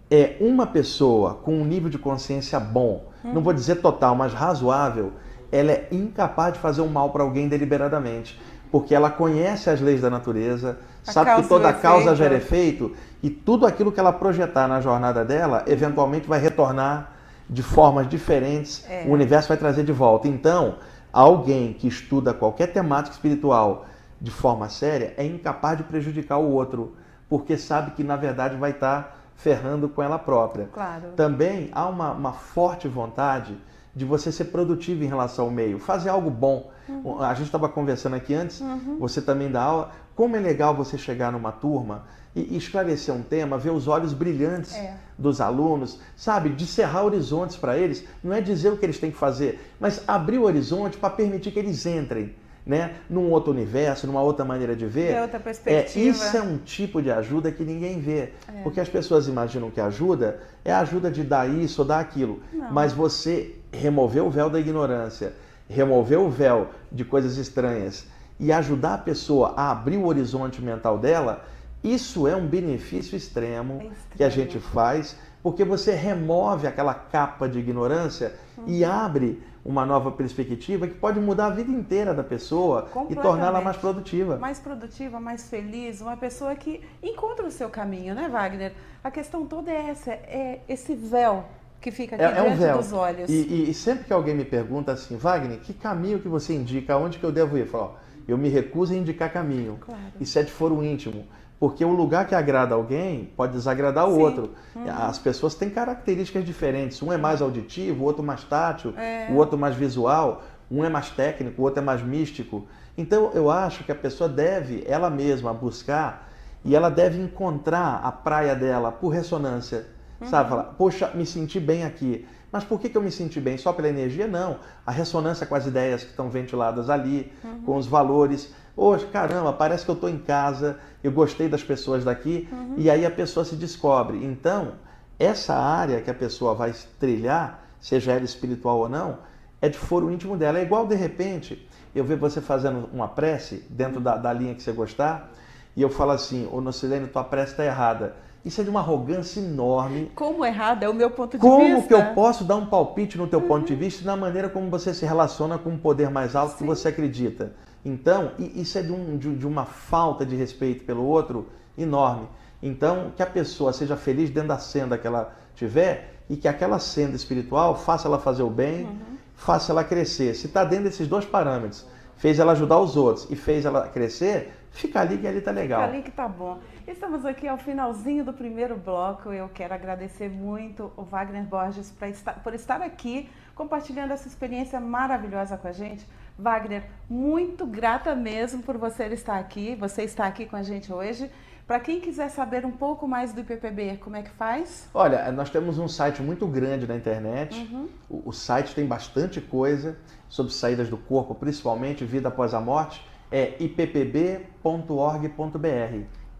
é 0.08 0.36
uma 0.38 0.64
pessoa 0.64 1.34
com 1.34 1.52
um 1.52 1.64
nível 1.64 1.90
de 1.90 1.98
consciência 1.98 2.60
bom, 2.60 3.06
não 3.24 3.42
vou 3.42 3.52
dizer 3.52 3.76
total, 3.76 4.14
mas 4.14 4.32
razoável, 4.32 5.14
ela 5.50 5.72
é 5.72 5.88
incapaz 5.90 6.52
de 6.52 6.60
fazer 6.60 6.80
um 6.80 6.86
mal 6.86 7.10
para 7.10 7.24
alguém 7.24 7.48
deliberadamente, 7.48 8.40
porque 8.70 8.94
ela 8.94 9.10
conhece 9.10 9.68
as 9.68 9.80
leis 9.80 10.00
da 10.00 10.08
natureza, 10.08 10.78
sabe 11.02 11.34
que 11.42 11.48
toda 11.48 11.72
causa 11.72 12.14
gera 12.14 12.36
efeito 12.36 12.92
e 13.20 13.30
tudo 13.30 13.66
aquilo 13.66 13.90
que 13.90 13.98
ela 13.98 14.12
projetar 14.12 14.68
na 14.68 14.80
jornada 14.80 15.24
dela, 15.24 15.64
eventualmente 15.66 16.28
vai 16.28 16.38
retornar 16.38 17.14
de 17.50 17.64
formas 17.64 18.08
diferentes, 18.08 18.84
é. 18.88 19.04
o 19.08 19.10
universo 19.10 19.48
vai 19.48 19.56
trazer 19.56 19.82
de 19.82 19.92
volta. 19.92 20.28
Então, 20.28 20.76
alguém 21.14 21.72
que 21.72 21.86
estuda 21.86 22.34
qualquer 22.34 22.72
temática 22.72 23.14
espiritual 23.14 23.86
de 24.20 24.30
forma 24.30 24.68
séria 24.68 25.14
é 25.16 25.24
incapaz 25.24 25.78
de 25.78 25.84
prejudicar 25.84 26.38
o 26.38 26.50
outro, 26.50 26.96
porque 27.28 27.56
sabe 27.56 27.92
que 27.92 28.02
na 28.02 28.16
verdade 28.16 28.56
vai 28.56 28.72
estar 28.72 29.16
ferrando 29.36 29.88
com 29.88 30.02
ela 30.02 30.18
própria. 30.18 30.68
Claro. 30.72 31.12
Também 31.16 31.70
há 31.72 31.86
uma, 31.86 32.12
uma 32.12 32.32
forte 32.32 32.88
vontade 32.88 33.56
de 33.94 34.04
você 34.04 34.32
ser 34.32 34.46
produtivo 34.46 35.04
em 35.04 35.06
relação 35.06 35.44
ao 35.44 35.50
meio, 35.50 35.78
fazer 35.78 36.08
algo 36.08 36.30
bom. 36.30 36.70
Uhum. 36.88 37.22
A 37.22 37.32
gente 37.34 37.46
estava 37.46 37.68
conversando 37.68 38.16
aqui 38.16 38.34
antes, 38.34 38.60
uhum. 38.60 38.96
você 38.98 39.22
também 39.22 39.50
dá 39.50 39.62
aula. 39.62 39.92
Como 40.14 40.36
é 40.36 40.40
legal 40.40 40.74
você 40.74 40.96
chegar 40.96 41.32
numa 41.32 41.50
turma 41.50 42.04
e, 42.34 42.56
esclarecer 42.56 43.14
um 43.14 43.22
tema, 43.22 43.58
ver 43.58 43.70
os 43.70 43.88
olhos 43.88 44.12
brilhantes 44.12 44.74
é. 44.74 44.94
dos 45.18 45.40
alunos, 45.40 45.98
sabe? 46.16 46.50
De 46.50 46.66
cerrar 46.66 47.04
horizontes 47.04 47.56
para 47.56 47.76
eles. 47.78 48.04
Não 48.22 48.32
é 48.34 48.40
dizer 48.40 48.70
o 48.70 48.76
que 48.76 48.84
eles 48.84 48.98
têm 48.98 49.10
que 49.10 49.16
fazer, 49.16 49.72
mas 49.78 50.02
abrir 50.06 50.38
o 50.38 50.44
horizonte 50.44 50.96
para 50.96 51.10
permitir 51.10 51.50
que 51.50 51.58
eles 51.58 51.84
entrem. 51.86 52.34
Né? 52.66 52.94
num 53.10 53.30
outro 53.30 53.52
universo, 53.52 54.06
numa 54.06 54.22
outra 54.22 54.42
maneira 54.42 54.74
de 54.74 54.86
ver. 54.86 55.12
É 55.12 55.20
outra 55.20 55.38
perspectiva. 55.38 56.06
É, 56.06 56.08
isso 56.08 56.34
é 56.34 56.40
um 56.40 56.56
tipo 56.56 57.02
de 57.02 57.10
ajuda 57.10 57.52
que 57.52 57.62
ninguém 57.62 58.00
vê. 58.00 58.32
É. 58.48 58.62
Porque 58.62 58.80
as 58.80 58.88
pessoas 58.88 59.28
imaginam 59.28 59.70
que 59.70 59.82
ajuda 59.82 60.40
é 60.64 60.72
a 60.72 60.78
ajuda 60.78 61.10
de 61.10 61.22
dar 61.22 61.46
isso 61.46 61.82
ou 61.82 61.86
dar 61.86 62.00
aquilo. 62.00 62.40
Não. 62.50 62.72
Mas 62.72 62.94
você 62.94 63.56
remover 63.70 64.24
o 64.24 64.30
véu 64.30 64.48
da 64.48 64.58
ignorância, 64.58 65.34
remover 65.68 66.18
o 66.18 66.30
véu 66.30 66.70
de 66.90 67.04
coisas 67.04 67.36
estranhas 67.36 68.06
e 68.38 68.52
ajudar 68.52 68.94
a 68.94 68.98
pessoa 68.98 69.54
a 69.56 69.70
abrir 69.70 69.96
o 69.96 70.06
horizonte 70.06 70.60
mental 70.60 70.98
dela, 70.98 71.44
isso 71.82 72.26
é 72.26 72.34
um 72.34 72.46
benefício 72.46 73.16
extremo, 73.16 73.74
é 73.74 73.76
extremo. 73.76 73.96
que 74.16 74.24
a 74.24 74.28
gente 74.28 74.58
faz, 74.58 75.16
porque 75.42 75.64
você 75.64 75.94
remove 75.94 76.66
aquela 76.66 76.94
capa 76.94 77.48
de 77.48 77.58
ignorância 77.58 78.34
uhum. 78.56 78.64
e 78.66 78.84
abre 78.84 79.42
uma 79.64 79.86
nova 79.86 80.12
perspectiva 80.12 80.86
que 80.86 80.94
pode 80.94 81.18
mudar 81.18 81.46
a 81.46 81.50
vida 81.50 81.70
inteira 81.70 82.12
da 82.12 82.22
pessoa 82.22 82.88
e 83.08 83.16
torná-la 83.16 83.60
mais 83.62 83.76
produtiva. 83.76 84.36
Mais 84.36 84.58
produtiva, 84.58 85.18
mais 85.18 85.48
feliz, 85.48 86.00
uma 86.02 86.16
pessoa 86.16 86.54
que 86.54 86.82
encontra 87.02 87.46
o 87.46 87.50
seu 87.50 87.70
caminho, 87.70 88.14
né, 88.14 88.28
Wagner? 88.28 88.72
A 89.02 89.10
questão 89.10 89.46
toda 89.46 89.70
é 89.70 89.88
essa, 89.88 90.12
é 90.12 90.60
esse 90.68 90.94
véu 90.94 91.44
que 91.80 91.90
fica 91.90 92.16
aqui 92.16 92.24
é, 92.24 92.32
diante 92.32 92.48
é 92.48 92.52
um 92.52 92.56
véu. 92.56 92.76
dos 92.78 92.92
olhos. 92.92 93.30
E, 93.30 93.70
e, 93.70 93.74
sempre 93.74 94.04
que 94.04 94.12
alguém 94.12 94.34
me 94.34 94.44
pergunta 94.44 94.92
assim, 94.92 95.16
Wagner, 95.16 95.58
que 95.58 95.72
caminho 95.72 96.18
que 96.18 96.28
você 96.28 96.54
indica, 96.54 96.94
aonde 96.94 97.18
que 97.18 97.24
eu 97.24 97.32
devo 97.32 97.56
ir? 97.56 97.60
Eu 97.60 97.66
falo, 97.66 97.84
ó, 97.84 98.03
eu 98.26 98.38
me 98.38 98.48
recuso 98.48 98.92
a 98.92 98.96
indicar 98.96 99.32
caminho. 99.32 99.78
Claro. 99.80 100.00
Isso 100.20 100.38
é 100.38 100.42
de 100.42 100.50
foro 100.50 100.82
íntimo. 100.82 101.26
Porque 101.58 101.84
o 101.84 101.92
lugar 101.92 102.26
que 102.26 102.34
agrada 102.34 102.74
alguém 102.74 103.32
pode 103.36 103.52
desagradar 103.52 104.08
o 104.08 104.16
Sim. 104.16 104.22
outro. 104.22 104.50
Uhum. 104.74 104.84
As 104.86 105.18
pessoas 105.18 105.54
têm 105.54 105.70
características 105.70 106.44
diferentes. 106.44 107.00
Um 107.02 107.12
é 107.12 107.16
mais 107.16 107.40
auditivo, 107.40 108.02
o 108.02 108.06
outro 108.06 108.22
mais 108.22 108.44
tátil, 108.44 108.92
é. 108.96 109.28
o 109.30 109.36
outro 109.36 109.56
mais 109.56 109.74
visual, 109.74 110.42
um 110.70 110.84
é 110.84 110.88
mais 110.88 111.10
técnico, 111.10 111.62
o 111.62 111.64
outro 111.64 111.80
é 111.80 111.84
mais 111.84 112.02
místico. 112.02 112.66
Então 112.98 113.30
eu 113.34 113.50
acho 113.50 113.84
que 113.84 113.92
a 113.92 113.94
pessoa 113.94 114.28
deve, 114.28 114.84
ela 114.86 115.08
mesma, 115.08 115.54
buscar 115.54 116.30
e 116.64 116.74
ela 116.74 116.88
deve 116.88 117.20
encontrar 117.20 118.00
a 118.02 118.10
praia 118.10 118.54
dela 118.54 118.90
por 118.90 119.08
ressonância. 119.10 119.86
Uhum. 120.20 120.26
Sabe? 120.28 120.48
Falar, 120.48 120.64
poxa, 120.64 121.10
me 121.14 121.24
senti 121.24 121.60
bem 121.60 121.84
aqui. 121.84 122.26
Mas 122.54 122.62
por 122.62 122.78
que, 122.78 122.88
que 122.88 122.96
eu 122.96 123.02
me 123.02 123.10
senti 123.10 123.40
bem? 123.40 123.58
Só 123.58 123.72
pela 123.72 123.88
energia? 123.88 124.28
Não. 124.28 124.58
A 124.86 124.92
ressonância 124.92 125.44
com 125.44 125.56
as 125.56 125.66
ideias 125.66 126.04
que 126.04 126.10
estão 126.10 126.30
ventiladas 126.30 126.88
ali, 126.88 127.32
uhum. 127.42 127.62
com 127.62 127.76
os 127.76 127.84
valores. 127.84 128.54
Hoje, 128.76 129.04
caramba, 129.06 129.52
parece 129.52 129.84
que 129.84 129.90
eu 129.90 129.96
estou 129.96 130.08
em 130.08 130.18
casa, 130.18 130.78
eu 131.02 131.10
gostei 131.10 131.48
das 131.48 131.64
pessoas 131.64 132.04
daqui, 132.04 132.48
uhum. 132.52 132.74
e 132.76 132.88
aí 132.88 133.04
a 133.04 133.10
pessoa 133.10 133.44
se 133.44 133.56
descobre. 133.56 134.24
Então, 134.24 134.74
essa 135.18 135.52
área 135.52 136.00
que 136.00 136.08
a 136.08 136.14
pessoa 136.14 136.54
vai 136.54 136.72
trilhar, 137.00 137.60
seja 137.80 138.12
ela 138.12 138.24
espiritual 138.24 138.78
ou 138.78 138.88
não, 138.88 139.18
é 139.60 139.68
de 139.68 139.76
foro 139.76 140.08
íntimo 140.08 140.36
dela. 140.36 140.60
É 140.60 140.62
igual, 140.62 140.86
de 140.86 140.94
repente, 140.94 141.68
eu 141.92 142.04
ver 142.04 142.16
você 142.16 142.40
fazendo 142.40 142.88
uma 142.92 143.08
prece 143.08 143.66
dentro 143.68 144.00
da, 144.00 144.16
da 144.16 144.32
linha 144.32 144.54
que 144.54 144.62
você 144.62 144.70
gostar, 144.70 145.28
e 145.74 145.82
eu 145.82 145.90
falo 145.90 146.12
assim, 146.12 146.48
ô 146.52 146.60
Nocilene, 146.60 147.08
tua 147.08 147.24
prece 147.24 147.50
está 147.50 147.64
errada. 147.64 148.14
Isso 148.44 148.60
é 148.60 148.64
de 148.64 148.68
uma 148.68 148.80
arrogância 148.80 149.40
enorme. 149.40 150.12
Como 150.14 150.44
errado? 150.44 150.82
É 150.82 150.88
o 150.88 150.92
meu 150.92 151.10
ponto 151.10 151.32
de 151.32 151.38
como 151.38 151.60
vista. 151.60 151.74
Como 151.74 151.88
que 151.88 151.94
eu 151.94 152.14
posso 152.14 152.44
dar 152.44 152.56
um 152.56 152.66
palpite 152.66 153.16
no 153.16 153.26
teu 153.26 153.40
uhum. 153.40 153.48
ponto 153.48 153.66
de 153.66 153.74
vista 153.74 154.04
na 154.04 154.16
maneira 154.16 154.50
como 154.50 154.68
você 154.68 154.92
se 154.92 155.06
relaciona 155.06 155.56
com 155.56 155.70
um 155.70 155.78
poder 155.78 156.10
mais 156.10 156.36
alto 156.36 156.52
Sim. 156.52 156.58
que 156.58 156.64
você 156.64 156.88
acredita? 156.88 157.54
Então, 157.82 158.32
isso 158.38 158.78
é 158.78 158.82
de, 158.82 158.92
um, 158.92 159.16
de, 159.16 159.46
uma 159.46 159.64
falta 159.64 160.26
de 160.26 160.36
respeito 160.36 160.84
pelo 160.84 161.04
outro 161.04 161.48
enorme. 161.76 162.28
Então, 162.62 163.12
que 163.16 163.22
a 163.22 163.26
pessoa 163.26 163.72
seja 163.72 163.96
feliz 163.96 164.30
dentro 164.30 164.48
da 164.48 164.58
senda 164.58 164.98
que 164.98 165.06
ela 165.06 165.34
tiver 165.54 166.14
e 166.28 166.36
que 166.36 166.48
aquela 166.48 166.78
senda 166.78 167.16
espiritual 167.16 167.76
faça 167.76 168.08
ela 168.08 168.18
fazer 168.18 168.42
o 168.42 168.50
bem, 168.50 168.84
uhum. 168.84 169.16
faça 169.34 169.72
ela 169.72 169.84
crescer. 169.84 170.34
Se 170.34 170.46
está 170.46 170.64
dentro 170.64 170.84
desses 170.84 171.08
dois 171.08 171.24
parâmetros, 171.24 171.86
fez 172.16 172.38
ela 172.38 172.52
ajudar 172.52 172.78
os 172.78 172.96
outros 172.96 173.26
e 173.30 173.36
fez 173.36 173.64
ela 173.64 173.88
crescer, 173.88 174.52
fica 174.74 175.00
ali 175.00 175.16
que 175.18 175.26
ali 175.26 175.40
tá 175.40 175.50
legal. 175.50 175.82
Fica 175.82 175.92
ali 175.92 176.02
que 176.02 176.10
tá 176.10 176.28
bom. 176.28 176.58
Estamos 176.86 177.24
aqui 177.24 177.48
ao 177.48 177.56
finalzinho 177.56 178.24
do 178.24 178.32
primeiro 178.32 178.76
bloco. 178.76 179.32
Eu 179.32 179.48
quero 179.48 179.72
agradecer 179.72 180.28
muito 180.28 180.92
o 180.96 181.02
Wagner 181.02 181.44
Borges 181.44 181.94
estar, 182.02 182.34
por 182.42 182.52
estar 182.52 182.82
aqui 182.82 183.28
compartilhando 183.54 184.10
essa 184.10 184.26
experiência 184.26 184.80
maravilhosa 184.80 185.56
com 185.56 185.68
a 185.68 185.72
gente. 185.72 186.06
Wagner, 186.38 186.82
muito 187.08 187.64
grata 187.64 188.14
mesmo 188.14 188.62
por 188.62 188.76
você 188.76 189.04
estar 189.06 189.38
aqui. 189.38 189.76
Você 189.76 190.02
está 190.02 190.26
aqui 190.26 190.44
com 190.44 190.56
a 190.56 190.62
gente 190.62 190.92
hoje. 190.92 191.30
Para 191.66 191.80
quem 191.80 191.98
quiser 191.98 192.28
saber 192.28 192.66
um 192.66 192.70
pouco 192.70 193.08
mais 193.08 193.32
do 193.32 193.40
IPPB, 193.40 193.96
como 193.96 194.16
é 194.16 194.22
que 194.22 194.30
faz? 194.30 194.86
Olha, 194.92 195.32
nós 195.32 195.48
temos 195.48 195.78
um 195.78 195.88
site 195.88 196.20
muito 196.20 196.46
grande 196.46 196.86
na 196.86 196.94
internet. 196.94 197.56
Uhum. 197.56 197.88
O, 198.10 198.28
o, 198.28 198.32
site 198.32 198.74
tem 198.74 198.84
bastante 198.84 199.40
coisa 199.40 199.96
sobre 200.28 200.52
saídas 200.52 200.90
do 200.90 200.98
corpo, 200.98 201.34
principalmente 201.34 202.04
vida 202.04 202.28
após 202.28 202.52
a 202.52 202.60
morte. 202.60 203.02
É 203.36 203.56
ippb.org.br. 203.58 204.54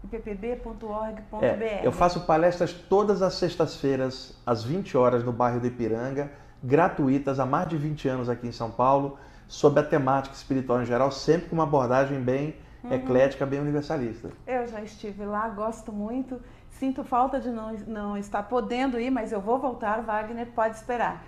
ippb.org.br. 0.05 1.43
É, 1.43 1.81
eu 1.83 1.91
faço 1.91 2.21
palestras 2.21 2.71
todas 2.71 3.21
as 3.21 3.33
sextas-feiras, 3.33 4.41
às 4.45 4.63
20 4.63 4.95
horas, 4.95 5.21
no 5.21 5.33
bairro 5.33 5.59
do 5.59 5.67
Ipiranga, 5.67 6.31
gratuitas 6.63 7.37
há 7.37 7.45
mais 7.45 7.67
de 7.67 7.75
20 7.75 8.07
anos 8.07 8.29
aqui 8.29 8.47
em 8.47 8.53
São 8.53 8.71
Paulo, 8.71 9.17
sobre 9.45 9.81
a 9.81 9.83
temática 9.83 10.33
espiritual 10.33 10.81
em 10.81 10.85
geral, 10.85 11.11
sempre 11.11 11.49
com 11.49 11.55
uma 11.55 11.63
abordagem 11.63 12.21
bem 12.21 12.55
uhum. 12.81 12.93
eclética, 12.93 13.45
bem 13.45 13.59
universalista. 13.59 14.29
Eu 14.47 14.65
já 14.65 14.81
estive 14.81 15.25
lá, 15.25 15.49
gosto 15.49 15.91
muito. 15.91 16.39
Sinto 16.69 17.03
falta 17.03 17.41
de 17.41 17.49
não, 17.49 17.73
não 17.87 18.17
estar 18.17 18.43
podendo 18.43 18.97
ir, 18.97 19.09
mas 19.09 19.33
eu 19.33 19.41
vou 19.41 19.59
voltar, 19.59 20.01
Wagner, 20.01 20.47
pode 20.55 20.75
esperar. 20.77 21.21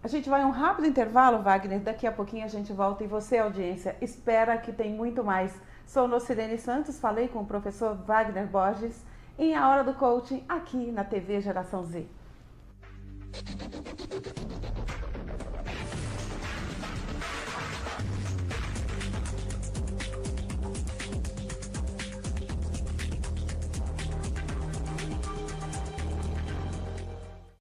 A 0.00 0.06
gente 0.06 0.30
vai 0.30 0.44
um 0.44 0.50
rápido 0.50 0.86
intervalo, 0.86 1.42
Wagner. 1.42 1.80
Daqui 1.80 2.06
a 2.06 2.12
pouquinho 2.12 2.44
a 2.44 2.48
gente 2.48 2.72
volta 2.72 3.02
e 3.02 3.08
você, 3.08 3.38
audiência, 3.38 3.96
espera 4.00 4.56
que 4.56 4.72
tem 4.72 4.92
muito 4.94 5.24
mais. 5.24 5.52
Sou 5.84 6.06
Nocirene 6.06 6.56
Santos, 6.56 7.00
falei 7.00 7.26
com 7.26 7.40
o 7.40 7.46
professor 7.46 7.96
Wagner 7.96 8.46
Borges 8.46 9.04
em 9.36 9.56
A 9.56 9.68
Hora 9.68 9.82
do 9.82 9.94
Coaching, 9.94 10.44
aqui 10.48 10.92
na 10.92 11.02
TV 11.02 11.40
Geração 11.40 11.82
Z. 11.82 12.06